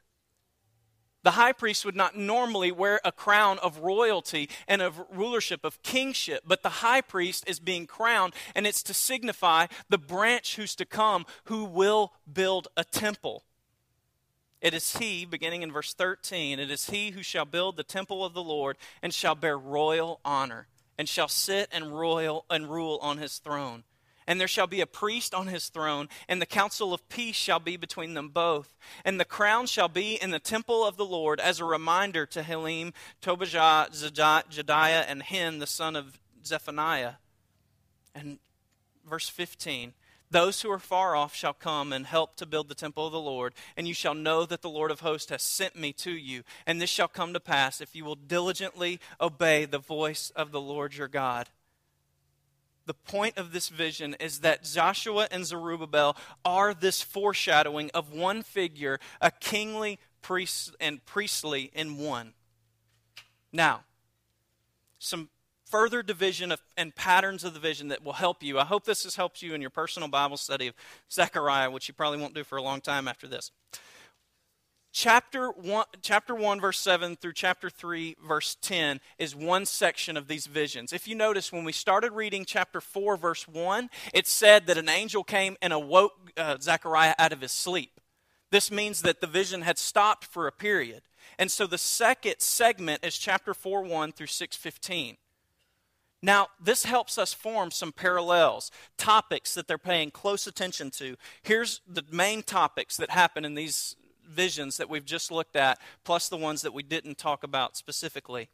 [1.24, 5.83] The high priest would not normally wear a crown of royalty and of rulership, of
[5.83, 10.76] kingship, but the high priest is being crowned, and it's to signify the branch who's
[10.76, 13.42] to come who will build a temple.
[14.61, 18.25] It is he, beginning in verse 13, it is he who shall build the temple
[18.25, 20.66] of the Lord and shall bear royal honor,
[20.99, 23.85] and shall sit and royal and rule on his throne.
[24.27, 27.61] And there shall be a priest on his throne, and the counsel of peace shall
[27.61, 28.77] be between them both.
[29.05, 32.42] And the crown shall be in the temple of the Lord as a reminder to
[32.42, 37.14] Helem, Tobijah, Jedaiah, and Hen, the son of Zephaniah.
[38.16, 38.38] And
[39.09, 39.92] verse 15
[40.31, 43.21] those who are far off shall come and help to build the temple of the
[43.21, 46.43] Lord, and you shall know that the Lord of hosts has sent me to you.
[46.67, 50.61] And this shall come to pass if you will diligently obey the voice of the
[50.61, 51.49] Lord your God.
[52.87, 58.43] The point of this vision is that Joshua and Zerubbabel are this foreshadowing of one
[58.43, 62.33] figure, a kingly priest and priestly in one.
[63.53, 63.85] Now,
[64.99, 65.29] some
[65.77, 68.59] further division of, and patterns of the vision that will help you.
[68.59, 70.75] I hope this has helped you in your personal Bible study of
[71.12, 73.51] Zechariah, which you probably won't do for a long time after this.
[74.91, 80.29] Chapter 1, chapter 1, verse 7 through chapter 3, verse 10 is one section of
[80.29, 80.95] these visions.
[80.95, 84.89] If you notice, when we started reading chapter 4, verse 1, it said that an
[84.89, 88.01] angel came and awoke uh, Zechariah out of his sleep.
[88.51, 91.03] This means that the vision had stopped for a period.
[91.39, 95.19] And so the second segment is chapter 4, 1 through 6, 15.
[96.22, 101.16] Now, this helps us form some parallels, topics that they're paying close attention to.
[101.42, 106.29] Here's the main topics that happen in these visions that we've just looked at, plus
[106.29, 108.48] the ones that we didn't talk about specifically.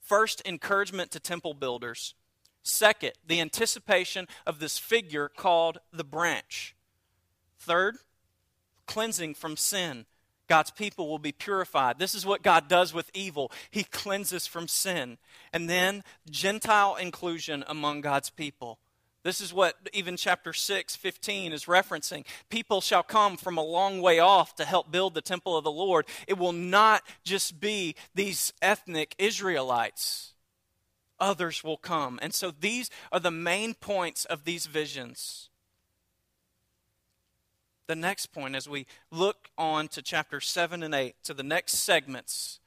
[0.00, 2.14] First, encouragement to temple builders.
[2.62, 6.74] Second, the anticipation of this figure called the branch.
[7.58, 7.96] Third,
[8.86, 10.06] cleansing from sin.
[10.48, 11.98] God's people will be purified.
[11.98, 13.50] This is what God does with evil.
[13.70, 15.18] He cleanses from sin.
[15.52, 18.78] And then Gentile inclusion among God's people.
[19.24, 22.26] This is what even chapter 6, 15 is referencing.
[22.50, 25.72] People shall come from a long way off to help build the temple of the
[25.72, 26.06] Lord.
[26.28, 30.34] It will not just be these ethnic Israelites,
[31.18, 32.18] others will come.
[32.20, 35.48] And so these are the main points of these visions.
[37.86, 41.74] The next point as we look on to chapter 7 and 8, to the next
[41.74, 42.60] segments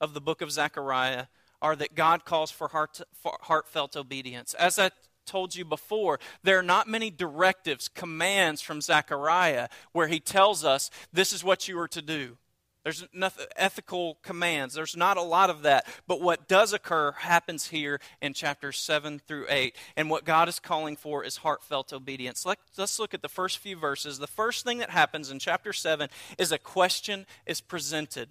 [0.00, 1.26] of the book of Zechariah,
[1.62, 4.54] are that God calls for, heart, for heartfelt obedience.
[4.54, 4.90] As I
[5.24, 10.90] told you before, there are not many directives, commands from Zechariah where he tells us
[11.12, 12.36] this is what you are to do.
[12.84, 14.74] There's nothing, ethical commands.
[14.74, 15.86] There's not a lot of that.
[16.06, 19.74] But what does occur happens here in chapters 7 through 8.
[19.96, 22.44] And what God is calling for is heartfelt obedience.
[22.44, 24.18] Let, let's look at the first few verses.
[24.18, 28.28] The first thing that happens in chapter 7 is a question is presented.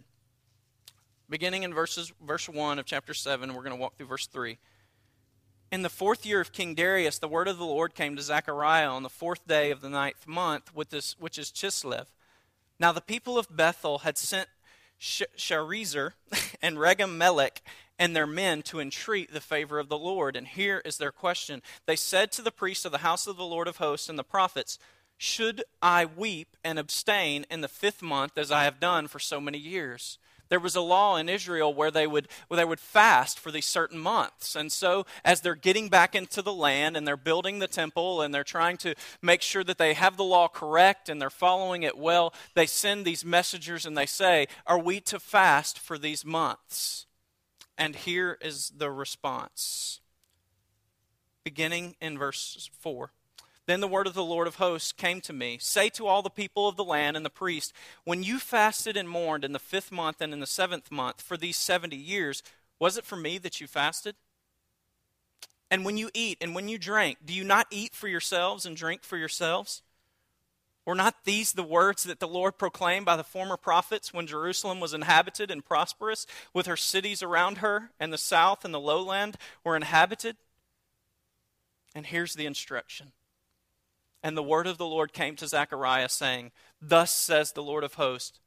[1.28, 4.60] Beginning in verses, verse 1 of chapter 7, we're going to walk through verse 3.
[5.72, 8.88] In the fourth year of King Darius, the word of the Lord came to Zechariah
[8.88, 12.06] on the fourth day of the ninth month, with this, which is Chislev.
[12.84, 14.50] Now the people of Bethel had sent
[15.00, 16.16] Sharezer
[16.62, 17.62] and Regem Melech
[17.98, 20.36] and their men to entreat the favor of the Lord.
[20.36, 21.62] And here is their question.
[21.86, 24.24] They said to the priests of the house of the Lord of hosts and the
[24.26, 24.78] prophets,
[25.18, 29.40] Should I weep and abstain in the fifth month as I have done for so
[29.40, 30.18] many years?
[30.54, 33.66] There was a law in Israel where they would where they would fast for these
[33.66, 34.56] certain months.
[34.56, 38.32] And so as they're getting back into the land and they're building the temple and
[38.32, 41.98] they're trying to make sure that they have the law correct and they're following it
[41.98, 47.08] well, they send these messengers and they say, "Are we to fast for these months?"
[47.76, 50.02] And here is the response.
[51.44, 53.12] Beginning in verse 4.
[53.66, 56.30] Then the word of the Lord of hosts came to me Say to all the
[56.30, 57.74] people of the land and the priest,
[58.04, 61.38] When you fasted and mourned in the fifth month and in the seventh month for
[61.38, 62.44] these seventy years,
[62.80, 64.16] was it for me that you fasted?
[65.72, 68.76] And when you eat and when you drink, do you not eat for yourselves and
[68.76, 69.82] drink for yourselves?
[70.86, 74.82] Were not these the words that the Lord proclaimed by the former prophets when Jerusalem
[74.82, 79.38] was inhabited and prosperous, with her cities around her, and the south and the lowland
[79.64, 80.36] were inhabited?
[81.96, 83.14] And here's the instruction
[84.24, 86.52] and the word of the Lord came to Zechariah, saying,
[86.82, 88.40] Thus says the Lord of hosts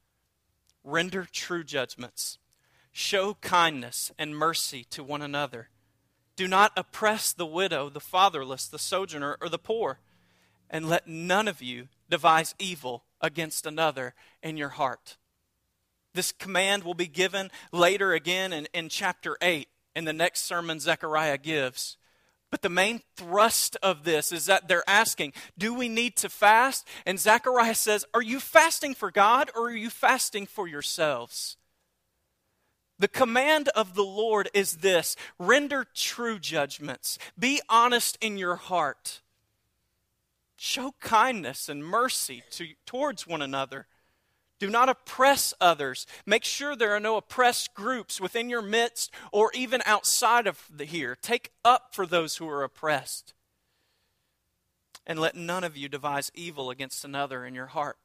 [0.83, 2.39] Render true judgments,
[2.93, 5.69] show kindness and mercy to one another.
[6.37, 9.99] Do not oppress the widow, the fatherless, the sojourner, or the poor,
[10.71, 15.17] and let none of you devise evil against another in your heart.
[16.15, 20.79] This command will be given later again in, in chapter 8 in the next sermon
[20.79, 21.97] Zechariah gives.
[22.51, 26.87] But the main thrust of this is that they're asking, Do we need to fast?
[27.05, 31.57] And Zechariah says, Are you fasting for God or are you fasting for yourselves?
[32.99, 39.21] The command of the Lord is this render true judgments, be honest in your heart,
[40.57, 43.87] show kindness and mercy to, towards one another.
[44.59, 46.07] Do not oppress others.
[46.25, 51.17] Make sure there are no oppressed groups within your midst or even outside of here.
[51.21, 53.35] Take up for those who are oppressed.
[55.07, 57.97] And let none of you devise evil against another in your heart.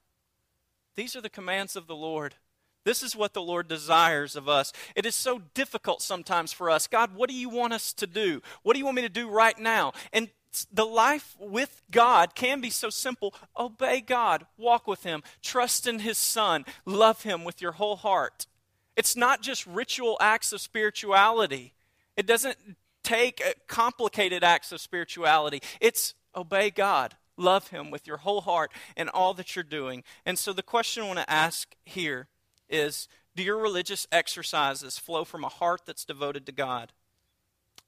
[0.95, 2.35] These are the commands of the Lord.
[2.83, 4.73] This is what the Lord desires of us.
[4.95, 6.87] It is so difficult sometimes for us.
[6.87, 8.41] God, what do you want us to do?
[8.63, 9.93] What do you want me to do right now?
[10.11, 10.29] And
[10.71, 13.33] the life with God can be so simple.
[13.57, 18.47] Obey God, walk with Him, trust in His Son, love Him with your whole heart.
[18.95, 21.73] It's not just ritual acts of spirituality,
[22.17, 22.57] it doesn't
[23.03, 25.61] take uh, complicated acts of spirituality.
[25.79, 30.03] It's obey God, love Him with your whole heart and all that you're doing.
[30.25, 32.27] And so the question I want to ask here
[32.69, 36.91] is do your religious exercises flow from a heart that's devoted to God?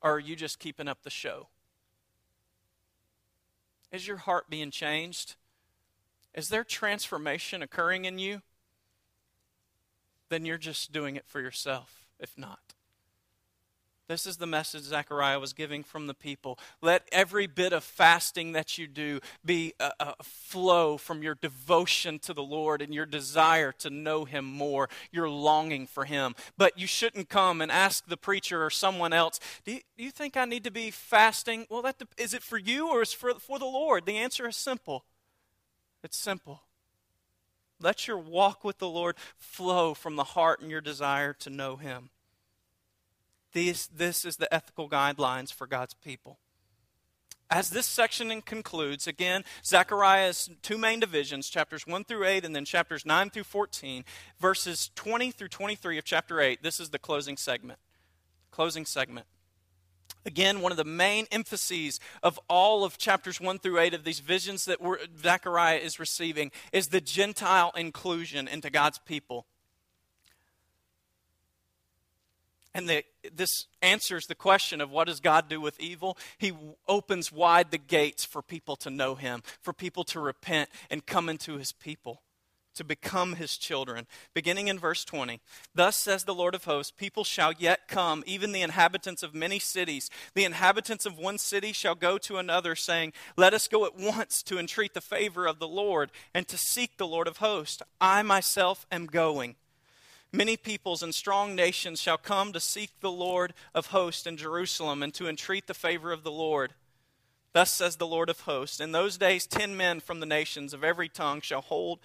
[0.01, 1.47] Or are you just keeping up the show?
[3.94, 5.36] Is your heart being changed?
[6.34, 8.41] Is there transformation occurring in you?
[10.30, 12.72] Then you're just doing it for yourself, if not.
[14.10, 16.60] This is the message Zechariah was giving from the people.
[16.82, 22.20] Let every bit of fasting that you do be a, a, flow from your devotion
[22.20, 26.36] to the Lord and your desire to know Him more, your longing for Him.
[26.58, 30.12] But you shouldn't come and ask the preacher or someone else, Do you, do you
[30.12, 31.66] think I need to be fasting?
[31.70, 34.06] Well, that, is it for you or is it for, for the Lord?
[34.06, 35.06] The answer is simple.
[36.04, 36.64] It's simple.
[37.80, 41.78] Let your walk with the Lord flow from the heart and your desire to know
[41.78, 42.10] Him.
[43.54, 46.39] These, this is the ethical guidelines for God's people.
[47.49, 52.66] As this section concludes, again, Zechariah's two main divisions, chapters 1 through 8, and then
[52.66, 54.04] chapters 9 through 14,
[54.39, 56.64] verses 20 through 23 of chapter 8.
[56.64, 57.78] This is the closing segment.
[58.49, 59.28] Closing segment.
[60.26, 64.20] Again, one of the main emphases of all of chapters 1 through 8 of these
[64.20, 64.80] visions that
[65.22, 69.45] Zechariah is receiving is the Gentile inclusion into God's people.
[72.74, 73.03] And the,
[73.34, 76.17] this answers the question of what does God do with evil?
[76.38, 76.53] He
[76.88, 81.30] opens wide the gates for people to know Him, for people to repent and come
[81.30, 82.21] into His people
[82.76, 84.07] to become his children.
[84.34, 85.39] Beginning in verse 20
[85.76, 89.59] Thus says the Lord of hosts, people shall yet come, even the inhabitants of many
[89.59, 90.09] cities.
[90.34, 94.41] The inhabitants of one city shall go to another, saying, Let us go at once
[94.43, 97.82] to entreat the favor of the Lord and to seek the Lord of hosts.
[98.01, 99.55] I myself am going.
[100.36, 105.04] Many peoples and strong nations shall come to seek the Lord of hosts in Jerusalem
[105.04, 106.74] and to entreat the favor of the Lord.
[107.54, 110.84] Thus says the Lord of hosts In those days, ten men from the nations of
[110.84, 112.00] every tongue shall hold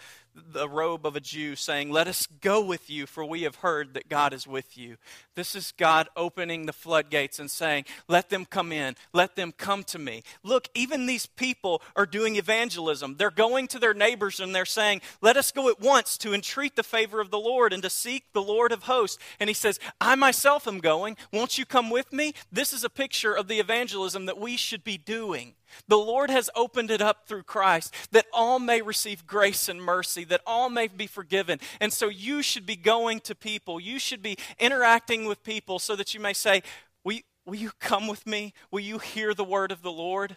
[0.52, 3.94] the robe of a Jew, saying, Let us go with you, for we have heard
[3.94, 4.96] that God is with you.
[5.34, 9.84] This is God opening the floodgates and saying, Let them come in, let them come
[9.84, 10.22] to me.
[10.42, 13.16] Look, even these people are doing evangelism.
[13.16, 16.76] They're going to their neighbors and they're saying, Let us go at once to entreat
[16.76, 19.18] the favor of the Lord and to seek the Lord of hosts.
[19.38, 21.16] And he says, I myself am going.
[21.32, 22.34] Won't you come with me?
[22.50, 25.54] This is a picture of the evangelism that we should be doing.
[25.86, 30.24] The Lord has opened it up through Christ that all may receive grace and mercy,
[30.24, 31.60] that all may be forgiven.
[31.80, 33.80] And so you should be going to people.
[33.80, 36.62] You should be interacting with people so that you may say,
[37.04, 38.52] Will, will you come with me?
[38.70, 40.36] Will you hear the word of the Lord?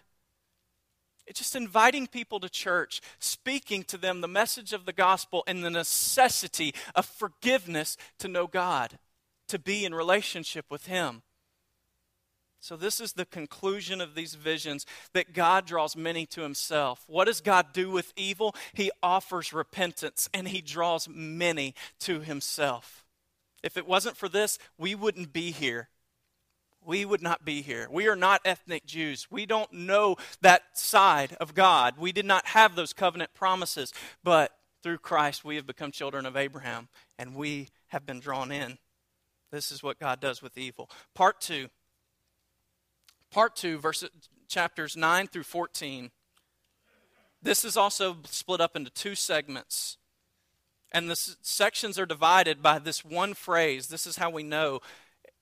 [1.26, 5.64] It's just inviting people to church, speaking to them the message of the gospel and
[5.64, 8.98] the necessity of forgiveness to know God,
[9.48, 11.22] to be in relationship with Him.
[12.62, 17.02] So, this is the conclusion of these visions that God draws many to himself.
[17.08, 18.54] What does God do with evil?
[18.72, 23.04] He offers repentance and he draws many to himself.
[23.64, 25.88] If it wasn't for this, we wouldn't be here.
[26.84, 27.88] We would not be here.
[27.90, 29.26] We are not ethnic Jews.
[29.28, 31.94] We don't know that side of God.
[31.98, 33.92] We did not have those covenant promises.
[34.22, 34.52] But
[34.84, 38.78] through Christ, we have become children of Abraham and we have been drawn in.
[39.50, 40.88] This is what God does with evil.
[41.12, 41.68] Part two
[43.32, 44.10] part 2, verses,
[44.46, 46.10] chapters 9 through 14.
[47.42, 49.96] This is also split up into two segments.
[50.92, 53.88] And the sections are divided by this one phrase.
[53.88, 54.80] This is how we know.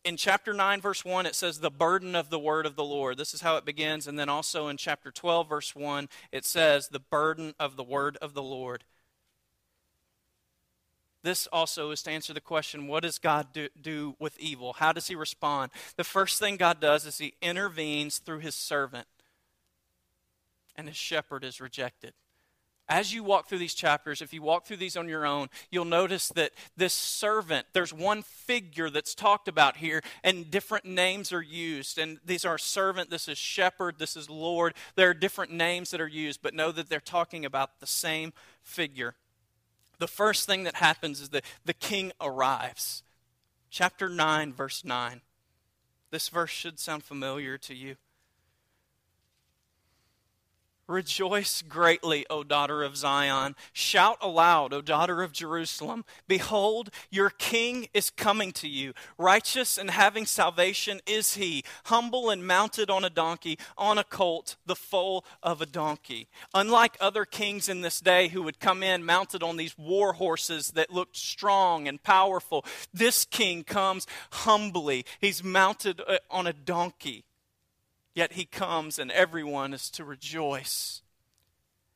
[0.04, 3.18] In chapter 9, verse 1, it says, the burden of the word of the Lord.
[3.18, 4.06] This is how it begins.
[4.06, 8.16] And then also in chapter 12, verse 1, it says, the burden of the word
[8.22, 8.84] of the Lord.
[11.22, 14.74] This also is to answer the question what does God do, do, with evil?
[14.74, 15.70] How does he respond?
[15.96, 19.06] The first thing God does is he intervenes through his servant,
[20.76, 22.14] and his shepherd is rejected.
[22.88, 25.84] As you walk through these chapters, if you walk through these on your own, you'll
[25.84, 31.42] notice that this servant, there's one figure that's talked about here, and different names are
[31.42, 31.98] used.
[31.98, 34.74] And these are servant, this is shepherd, this is Lord.
[34.96, 38.32] There are different names that are used, but know that they're talking about the same
[38.60, 39.14] figure
[40.00, 43.04] the first thing that happens is that the king arrives.
[43.70, 45.20] Chapter 9, verse 9.
[46.10, 47.94] This verse should sound familiar to you.
[50.90, 53.54] Rejoice greatly, O daughter of Zion.
[53.72, 56.04] Shout aloud, O daughter of Jerusalem.
[56.26, 58.92] Behold, your king is coming to you.
[59.16, 64.56] Righteous and having salvation is he, humble and mounted on a donkey, on a colt,
[64.66, 66.26] the foal of a donkey.
[66.54, 70.72] Unlike other kings in this day who would come in mounted on these war horses
[70.72, 75.04] that looked strong and powerful, this king comes humbly.
[75.20, 77.22] He's mounted uh, on a donkey.
[78.14, 81.02] Yet he comes and everyone is to rejoice.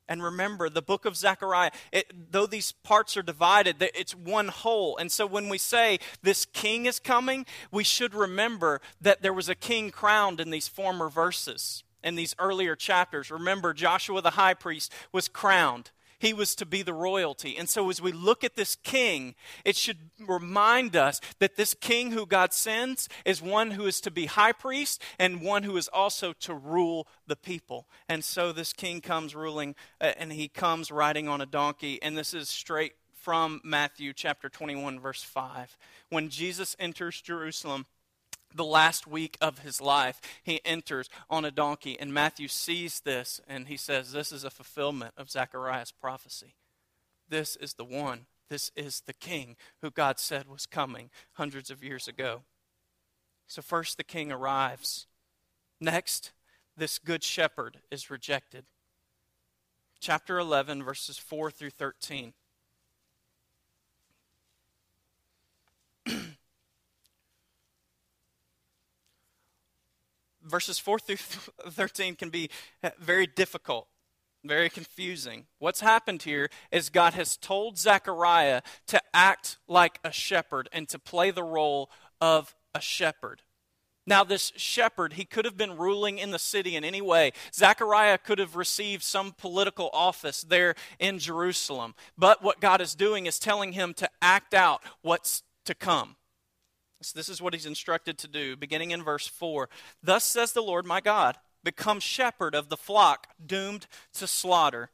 [0.07, 4.97] And remember, the book of Zechariah, it, though these parts are divided, it's one whole.
[4.99, 9.49] And so when we say this king is coming, we should remember that there was
[9.49, 13.31] a king crowned in these former verses, in these earlier chapters.
[13.31, 15.91] Remember, Joshua the high priest was crowned.
[16.25, 17.55] He was to be the royalty.
[17.59, 22.13] And so as we look at this king, it should remind us that this king
[22.13, 25.87] who God sends is one who is to be high priest and one who is
[25.89, 27.91] also to rule the people.
[28.09, 32.01] And so this king comes ruling, uh, and he comes riding on a donkey.
[32.01, 35.77] And this is straight from Matthew chapter 21, verse 5.
[36.09, 37.85] When Jesus enters Jerusalem,
[38.55, 41.99] the last week of his life, he enters on a donkey.
[41.99, 46.55] And Matthew sees this and he says, This is a fulfillment of Zechariah's prophecy.
[47.29, 48.27] This is the one.
[48.51, 52.43] This is the king who God said was coming hundreds of years ago.
[53.47, 55.07] So, first, the king arrives.
[55.81, 56.33] Next,
[56.77, 58.67] this good shepherd is rejected.
[60.01, 62.35] Chapter 11, verses 4 through 13.
[70.55, 71.17] Verses 4 through
[71.69, 72.49] 13 can be
[72.85, 73.89] uh, very difficult,
[74.45, 75.47] very confusing.
[75.59, 80.99] What's happened here is God has told Zechariah to act like a shepherd and to
[81.01, 81.91] play the role
[82.21, 83.43] of a shepherd.
[84.07, 87.33] Now, this shepherd, he could have been ruling in the city in any way.
[87.53, 91.97] Zechariah could have received some political office there in Jerusalem.
[92.17, 96.15] But what God is doing is telling him to act out what's to come.
[97.13, 99.69] This is what he's instructed to do, beginning in verse 4.
[100.03, 104.91] Thus says the Lord my God, become shepherd of the flock doomed to slaughter.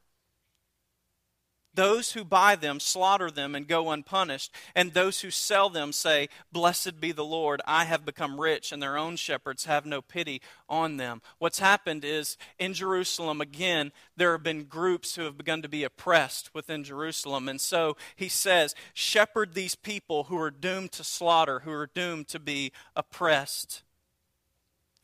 [1.73, 6.29] Those who buy them slaughter them and go unpunished, and those who sell them say,
[6.51, 10.43] Blessed be the Lord, I have become rich, and their own shepherds have no pity
[10.68, 11.23] on them.
[11.39, 15.85] What's happened is in Jerusalem, again, there have been groups who have begun to be
[15.85, 17.49] oppressed within Jerusalem.
[17.49, 22.27] And so he says, Shepherd these people who are doomed to slaughter, who are doomed
[22.29, 23.83] to be oppressed.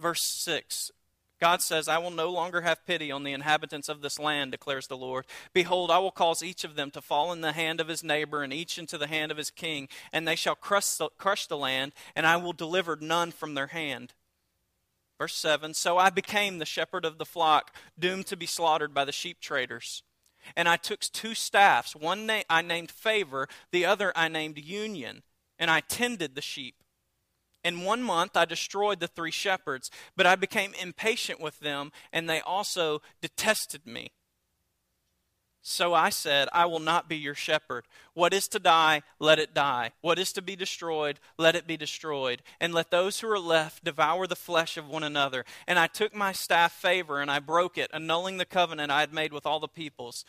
[0.01, 0.91] Verse 6
[1.41, 4.87] God says, I will no longer have pity on the inhabitants of this land, declares
[4.87, 5.27] the Lord.
[5.53, 8.43] Behold, I will cause each of them to fall in the hand of his neighbor,
[8.43, 11.57] and each into the hand of his king, and they shall crush the, crush the
[11.57, 14.15] land, and I will deliver none from their hand.
[15.19, 19.05] Verse 7 So I became the shepherd of the flock, doomed to be slaughtered by
[19.05, 20.03] the sheep traders.
[20.55, 21.97] And I took two staffs.
[21.97, 25.23] One na- I named Favor, the other I named Union,
[25.59, 26.77] and I tended the sheep.
[27.67, 32.31] In one month I destroyed the three shepherds, but I became impatient with them, and
[32.31, 34.13] they also detested me.
[35.63, 37.87] So I said, I will not be your shepherd.
[38.15, 39.91] What is to die, let it die.
[40.01, 42.43] What is to be destroyed, let it be destroyed.
[42.61, 45.45] And let those who are left devour the flesh of one another.
[45.67, 49.13] And I took my staff favor, and I broke it, annulling the covenant I had
[49.13, 50.25] made with all the peoples.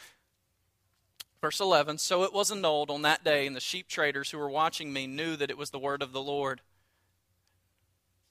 [1.40, 4.50] Verse 11 So it was annulled on that day, and the sheep traders who were
[4.50, 6.62] watching me knew that it was the word of the Lord.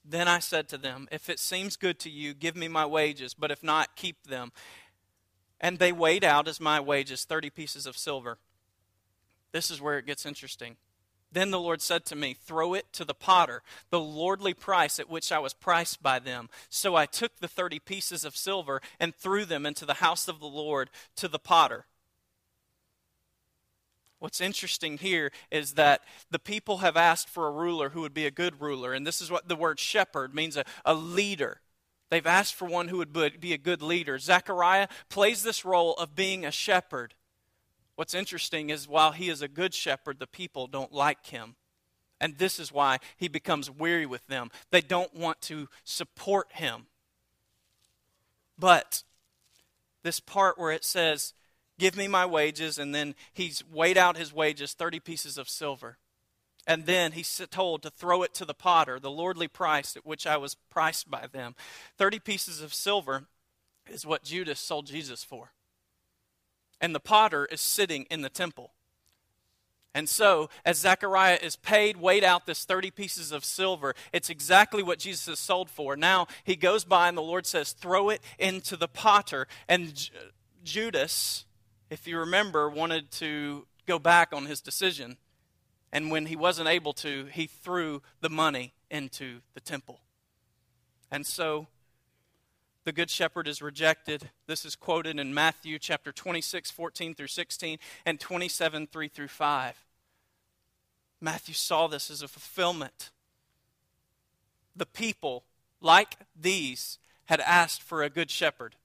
[0.09, 3.33] Then I said to them, If it seems good to you, give me my wages,
[3.33, 4.53] but if not, keep them.
[5.59, 8.37] And they weighed out as my wages 30 pieces of silver.
[9.51, 10.77] This is where it gets interesting.
[11.29, 15.09] Then the Lord said to me, Throw it to the potter, the lordly price at
[15.09, 16.49] which I was priced by them.
[16.69, 20.39] So I took the 30 pieces of silver and threw them into the house of
[20.39, 21.85] the Lord to the potter.
[24.19, 26.01] What's interesting here is that
[26.31, 29.21] the people have asked for a ruler who would be a good ruler, and this
[29.21, 31.61] is what the word shepherd means a, a leader.
[32.09, 34.17] They've asked for one who would be a good leader.
[34.17, 37.13] Zechariah plays this role of being a shepherd.
[37.95, 41.55] What's interesting is while he is a good shepherd, the people don't like him.
[42.19, 44.49] And this is why he becomes weary with them.
[44.71, 46.87] They don't want to support him.
[48.57, 49.03] But
[50.01, 51.33] this part where it says,
[51.79, 52.77] Give me my wages.
[52.77, 55.97] And then he's weighed out his wages 30 pieces of silver.
[56.65, 60.27] And then he's told to throw it to the potter, the lordly price at which
[60.27, 61.55] I was priced by them.
[61.97, 63.27] 30 pieces of silver
[63.89, 65.53] is what Judas sold Jesus for.
[66.81, 68.73] And the potter is sitting in the temple.
[69.93, 74.83] And so, as Zechariah is paid, weighed out this 30 pieces of silver, it's exactly
[74.83, 75.95] what Jesus is sold for.
[75.95, 79.47] Now, he goes by and the Lord says, throw it into the potter.
[79.67, 80.09] And
[80.63, 81.45] Judas
[81.89, 85.17] if you remember, wanted to go back on his decision.
[85.91, 90.01] And when he wasn't able to, he threw the money into the temple.
[91.09, 91.67] And so
[92.83, 94.29] the good shepherd is rejected.
[94.47, 99.85] This is quoted in Matthew chapter 26, 14 through 16, and 27, 3 through 5.
[101.19, 103.11] Matthew saw this as a fulfillment.
[104.75, 105.45] The people,
[105.81, 108.75] like these, had asked for a good shepherd.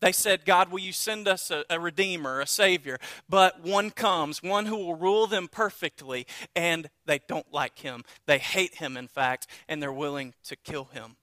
[0.00, 2.98] They said, God, will you send us a, a, redeemer, a savior?
[3.28, 8.04] But one comes, one who will rule them perfectly, and they don't like him.
[8.26, 11.16] They hate him, in fact, and they're willing to kill him.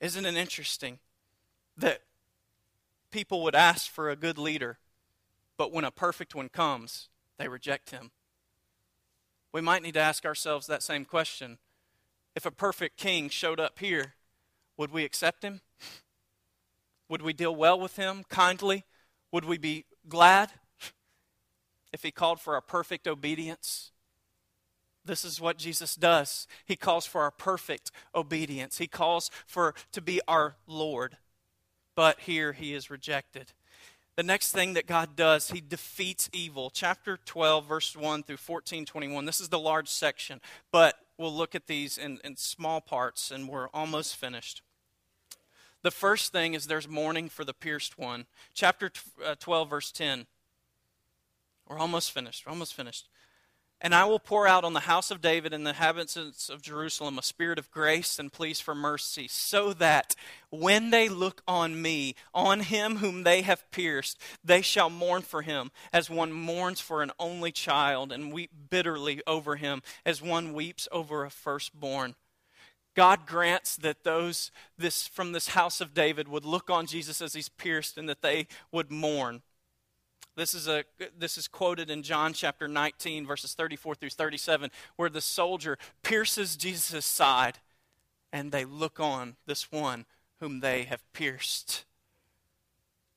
[0.00, 0.98] Isn't it interesting
[1.76, 2.02] that
[3.10, 4.78] people would ask for a good leader,
[5.56, 7.08] but when a perfect one comes,
[7.38, 8.10] they reject him?
[9.52, 11.58] We might need to ask ourselves that same question.
[12.34, 14.14] If a perfect king showed up here,
[14.76, 15.60] would we accept him?
[17.14, 18.82] Would we deal well with him, kindly?
[19.30, 20.50] Would we be glad
[21.92, 23.92] if he called for our perfect obedience?
[25.04, 26.48] This is what Jesus does.
[26.64, 28.78] He calls for our perfect obedience.
[28.78, 31.16] He calls for to be our Lord.
[31.94, 33.52] But here he is rejected.
[34.16, 36.68] The next thing that God does, he defeats evil.
[36.68, 39.24] Chapter 12, verse 1 through 14, 21.
[39.24, 40.40] This is the large section,
[40.72, 44.62] but we'll look at these in, in small parts and we're almost finished.
[45.84, 48.24] The first thing is there's mourning for the pierced one.
[48.54, 48.90] Chapter
[49.24, 50.26] uh, 12, verse 10.
[51.68, 52.46] We're almost finished.
[52.46, 53.06] We're almost finished.
[53.82, 57.18] And I will pour out on the house of David and the inhabitants of Jerusalem
[57.18, 60.14] a spirit of grace and pleas for mercy, so that
[60.48, 65.42] when they look on me, on him whom they have pierced, they shall mourn for
[65.42, 70.54] him as one mourns for an only child, and weep bitterly over him as one
[70.54, 72.14] weeps over a firstborn.
[72.94, 77.34] God grants that those this from this house of David would look on Jesus as
[77.34, 79.42] he's pierced and that they would mourn.
[80.36, 80.84] This is, a,
[81.16, 86.56] this is quoted in John chapter 19, verses 34 through 37, where the soldier pierces
[86.56, 87.58] Jesus' side
[88.32, 90.06] and they look on this one
[90.40, 91.84] whom they have pierced.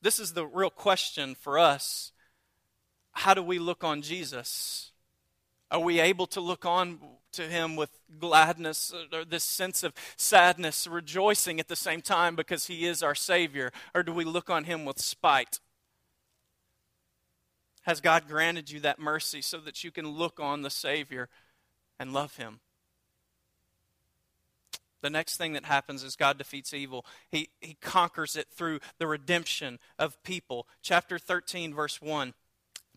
[0.02, 2.12] This is the real question for us.
[3.14, 4.92] How do we look on Jesus?
[5.72, 7.00] Are we able to look on
[7.34, 12.68] to him with gladness or this sense of sadness, rejoicing at the same time because
[12.68, 13.72] he is our Savior?
[13.94, 15.60] Or do we look on him with spite?
[17.88, 21.30] has God granted you that mercy so that you can look on the Savior
[21.98, 22.60] and love Him.
[25.02, 27.06] The next thing that happens is God defeats evil.
[27.32, 30.68] He, he conquers it through the redemption of people.
[30.82, 32.34] Chapter 13, verse 1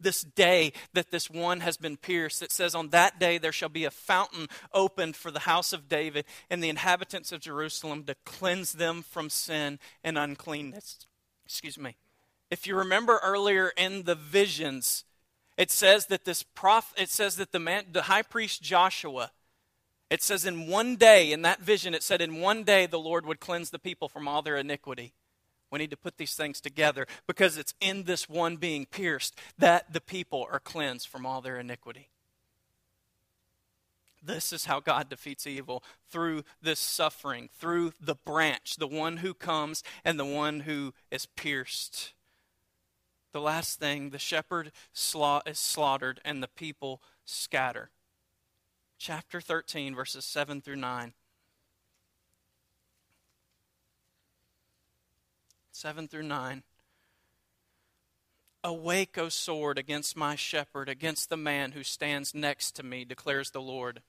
[0.03, 2.43] this day that this one has been pierced.
[2.43, 5.89] It says, On that day there shall be a fountain opened for the house of
[5.89, 11.07] David and the inhabitants of Jerusalem to cleanse them from sin and uncleanness.
[11.45, 11.97] Excuse me.
[12.51, 15.05] If you remember earlier in the visions,
[15.57, 19.31] it says that this prophet, it says that the man, the high priest Joshua,
[20.11, 23.25] it says in one day, in that vision, it said in one day the Lord
[23.27, 25.13] would cleanse the people from all their iniquity.
[25.71, 29.93] We need to put these things together because it's in this one being pierced that
[29.93, 32.09] the people are cleansed from all their iniquity.
[34.23, 39.33] This is how God defeats evil through this suffering, through the branch, the one who
[39.33, 42.13] comes and the one who is pierced
[43.33, 47.91] the last thing, the shepherd is slaughtered and the people scatter.
[48.99, 51.15] Chapter 13, verses 7 through 9.
[55.81, 56.63] 7 through 9.
[58.63, 63.53] Awake, O sword, against my shepherd, against the man who stands next to me, declares
[63.53, 64.03] the Lord.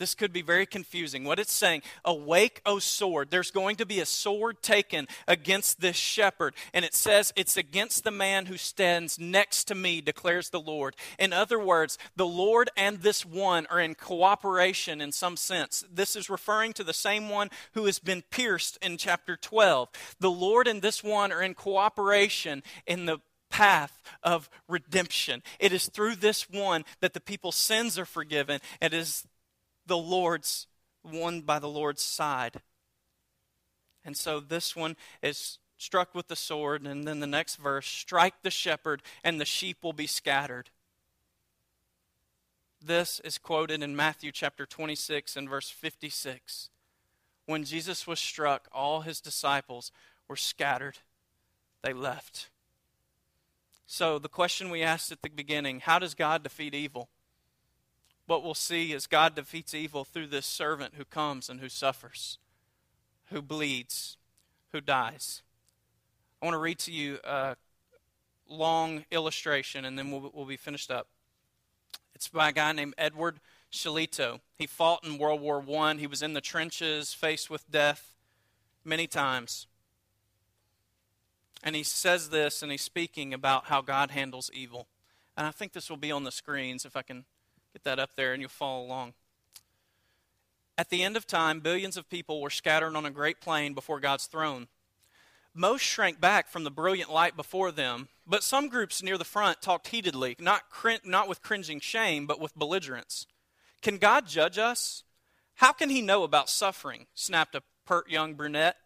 [0.00, 1.24] This could be very confusing.
[1.24, 3.30] What it's saying, awake, O sword.
[3.30, 6.54] There's going to be a sword taken against this shepherd.
[6.72, 10.96] And it says, it's against the man who stands next to me, declares the Lord.
[11.18, 15.84] In other words, the Lord and this one are in cooperation in some sense.
[15.92, 19.90] This is referring to the same one who has been pierced in chapter 12.
[20.18, 23.18] The Lord and this one are in cooperation in the
[23.50, 25.42] path of redemption.
[25.58, 28.60] It is through this one that the people's sins are forgiven.
[28.80, 29.26] It is
[29.90, 30.68] the Lord's,
[31.02, 32.62] one by the Lord's side.
[34.04, 38.34] And so this one is struck with the sword, and then the next verse strike
[38.42, 40.70] the shepherd, and the sheep will be scattered.
[42.80, 46.70] This is quoted in Matthew chapter 26 and verse 56.
[47.46, 49.90] When Jesus was struck, all his disciples
[50.28, 50.98] were scattered,
[51.82, 52.48] they left.
[53.86, 57.08] So, the question we asked at the beginning how does God defeat evil?
[58.30, 62.38] What we'll see is God defeats evil through this servant who comes and who suffers,
[63.26, 64.18] who bleeds,
[64.70, 65.42] who dies.
[66.40, 67.56] I want to read to you a
[68.48, 71.08] long illustration and then we'll, we'll be finished up.
[72.14, 73.40] It's by a guy named Edward
[73.72, 74.38] Shillito.
[74.56, 75.94] He fought in World War I.
[75.94, 78.14] He was in the trenches, faced with death
[78.84, 79.66] many times.
[81.64, 84.86] And he says this, and he's speaking about how God handles evil.
[85.36, 87.24] And I think this will be on the screens if I can
[87.72, 89.14] Get that up there and you'll follow along.
[90.76, 94.00] At the end of time, billions of people were scattered on a great plain before
[94.00, 94.68] God's throne.
[95.52, 99.60] Most shrank back from the brilliant light before them, but some groups near the front
[99.60, 100.62] talked heatedly, not,
[101.04, 103.26] not with cringing shame, but with belligerence.
[103.82, 105.02] Can God judge us?
[105.56, 107.06] How can he know about suffering?
[107.14, 108.76] snapped a pert young brunette.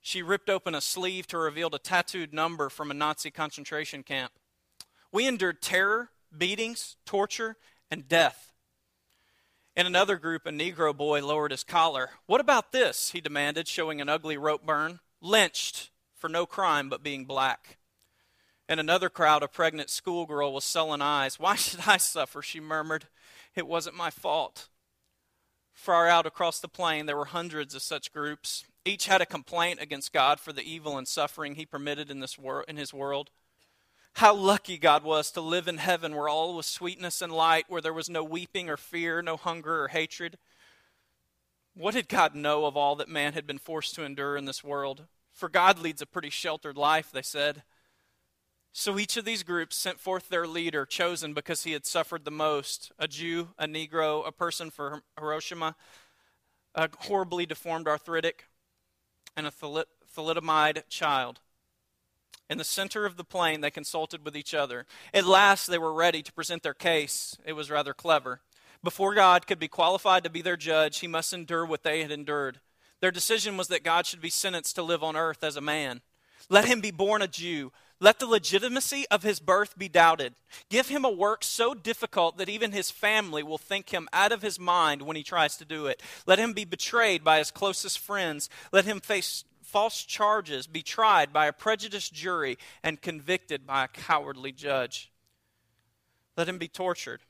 [0.00, 4.32] She ripped open a sleeve to reveal a tattooed number from a Nazi concentration camp.
[5.12, 7.56] We endured terror, beatings, torture,
[7.92, 8.54] and death.
[9.76, 12.08] In another group, a Negro boy lowered his collar.
[12.24, 13.10] What about this?
[13.10, 15.00] he demanded, showing an ugly rope burn.
[15.20, 17.76] Lynched for no crime but being black.
[18.66, 21.38] In another crowd, a pregnant schoolgirl with sullen eyes.
[21.38, 22.40] Why should I suffer?
[22.40, 23.08] she murmured.
[23.54, 24.68] It wasn't my fault.
[25.74, 28.64] Far out across the plain, there were hundreds of such groups.
[28.86, 32.38] Each had a complaint against God for the evil and suffering he permitted in, this
[32.38, 33.30] wor- in his world.
[34.14, 37.80] How lucky God was to live in heaven where all was sweetness and light, where
[37.80, 40.38] there was no weeping or fear, no hunger or hatred.
[41.74, 44.62] What did God know of all that man had been forced to endure in this
[44.62, 45.04] world?
[45.32, 47.62] For God leads a pretty sheltered life, they said.
[48.74, 52.30] So each of these groups sent forth their leader, chosen because he had suffered the
[52.30, 55.76] most a Jew, a Negro, a person from Hiroshima,
[56.74, 58.46] a horribly deformed arthritic,
[59.36, 61.40] and a thalidomide child.
[62.50, 64.86] In the center of the plain, they consulted with each other.
[65.14, 67.36] At last, they were ready to present their case.
[67.44, 68.40] It was rather clever.
[68.82, 72.10] Before God could be qualified to be their judge, he must endure what they had
[72.10, 72.60] endured.
[73.00, 76.02] Their decision was that God should be sentenced to live on earth as a man.
[76.48, 77.72] Let him be born a Jew.
[78.00, 80.34] Let the legitimacy of his birth be doubted.
[80.68, 84.42] Give him a work so difficult that even his family will think him out of
[84.42, 86.02] his mind when he tries to do it.
[86.26, 88.50] Let him be betrayed by his closest friends.
[88.72, 93.88] Let him face false charges, be tried by a prejudiced jury, and convicted by a
[93.88, 95.10] cowardly judge.
[96.36, 97.22] Let him be tortured.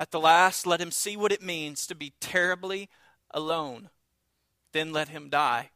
[0.00, 2.88] At the last, let him see what it means to be terribly
[3.30, 3.90] alone.
[4.72, 5.70] Then let him die.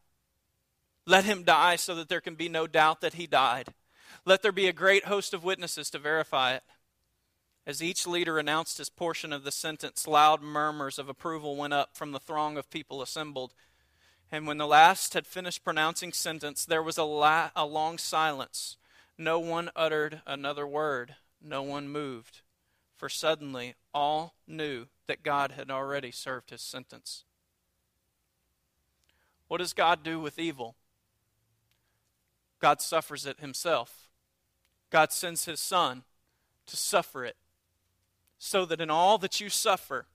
[1.06, 3.74] Let him die so that there can be no doubt that he died.
[4.24, 6.62] Let there be a great host of witnesses to verify it.
[7.66, 11.96] As each leader announced his portion of the sentence, loud murmurs of approval went up
[11.96, 13.52] from the throng of people assembled.
[14.32, 18.78] And when the last had finished pronouncing sentence, there was a, la- a long silence.
[19.18, 21.16] No one uttered another word.
[21.38, 22.40] No one moved.
[22.96, 27.24] For suddenly all knew that God had already served his sentence.
[29.48, 30.76] What does God do with evil?
[32.58, 34.08] God suffers it himself.
[34.88, 36.04] God sends his son
[36.66, 37.36] to suffer it,
[38.38, 40.06] so that in all that you suffer,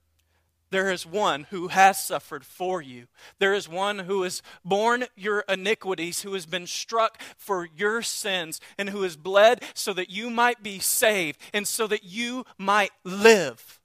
[0.70, 3.06] there is one who has suffered for you.
[3.38, 8.60] There is one who has borne your iniquities, who has been struck for your sins,
[8.76, 12.92] and who has bled so that you might be saved and so that you might
[13.04, 13.80] live.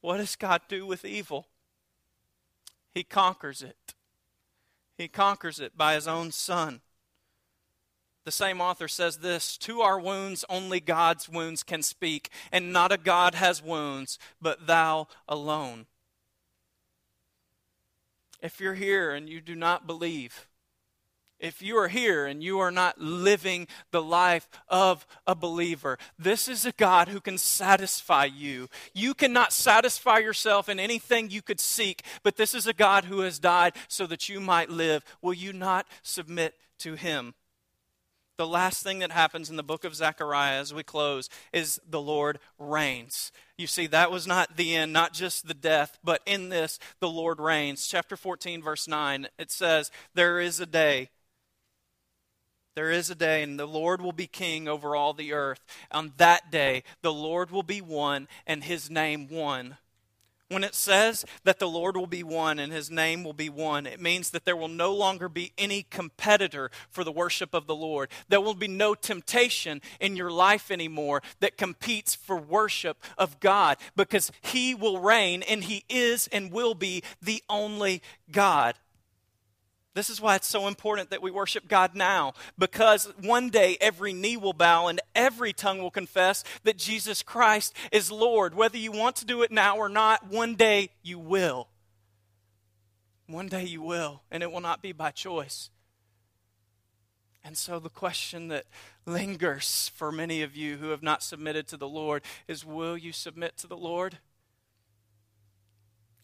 [0.00, 1.46] What does God do with evil?
[2.92, 3.94] He conquers it.
[4.98, 6.82] He conquers it by his own son.
[8.24, 12.92] The same author says this To our wounds, only God's wounds can speak, and not
[12.92, 15.86] a God has wounds, but thou alone.
[18.40, 20.46] If you're here and you do not believe,
[21.40, 26.48] if you are here and you are not living the life of a believer, this
[26.48, 28.68] is a God who can satisfy you.
[28.94, 33.20] You cannot satisfy yourself in anything you could seek, but this is a God who
[33.20, 35.04] has died so that you might live.
[35.20, 37.34] Will you not submit to him?
[38.36, 42.00] The last thing that happens in the book of Zechariah as we close is the
[42.00, 43.30] Lord reigns.
[43.56, 47.08] You see, that was not the end, not just the death, but in this, the
[47.08, 47.86] Lord reigns.
[47.86, 51.10] Chapter 14, verse 9, it says, There is a day.
[52.74, 55.64] There is a day, and the Lord will be king over all the earth.
[55.92, 59.76] On that day, the Lord will be one, and his name one.
[60.48, 63.86] When it says that the Lord will be one and his name will be one,
[63.86, 67.74] it means that there will no longer be any competitor for the worship of the
[67.74, 68.10] Lord.
[68.28, 73.78] There will be no temptation in your life anymore that competes for worship of God
[73.96, 78.74] because he will reign and he is and will be the only God.
[79.94, 84.12] This is why it's so important that we worship God now, because one day every
[84.12, 88.54] knee will bow and every tongue will confess that Jesus Christ is Lord.
[88.54, 91.68] Whether you want to do it now or not, one day you will.
[93.28, 95.70] One day you will, and it will not be by choice.
[97.44, 98.64] And so the question that
[99.06, 103.12] lingers for many of you who have not submitted to the Lord is will you
[103.12, 104.18] submit to the Lord?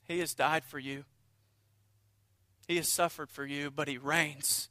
[0.08, 1.04] He has died for you.
[2.70, 4.68] He has suffered for you, but He reigns.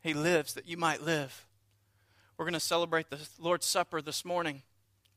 [0.00, 1.44] He lives that you might live.
[2.36, 4.62] We're going to celebrate the Lord's Supper this morning.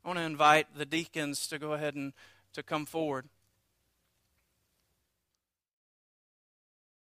[0.03, 2.13] I want to invite the deacons to go ahead and
[2.53, 3.29] to come forward.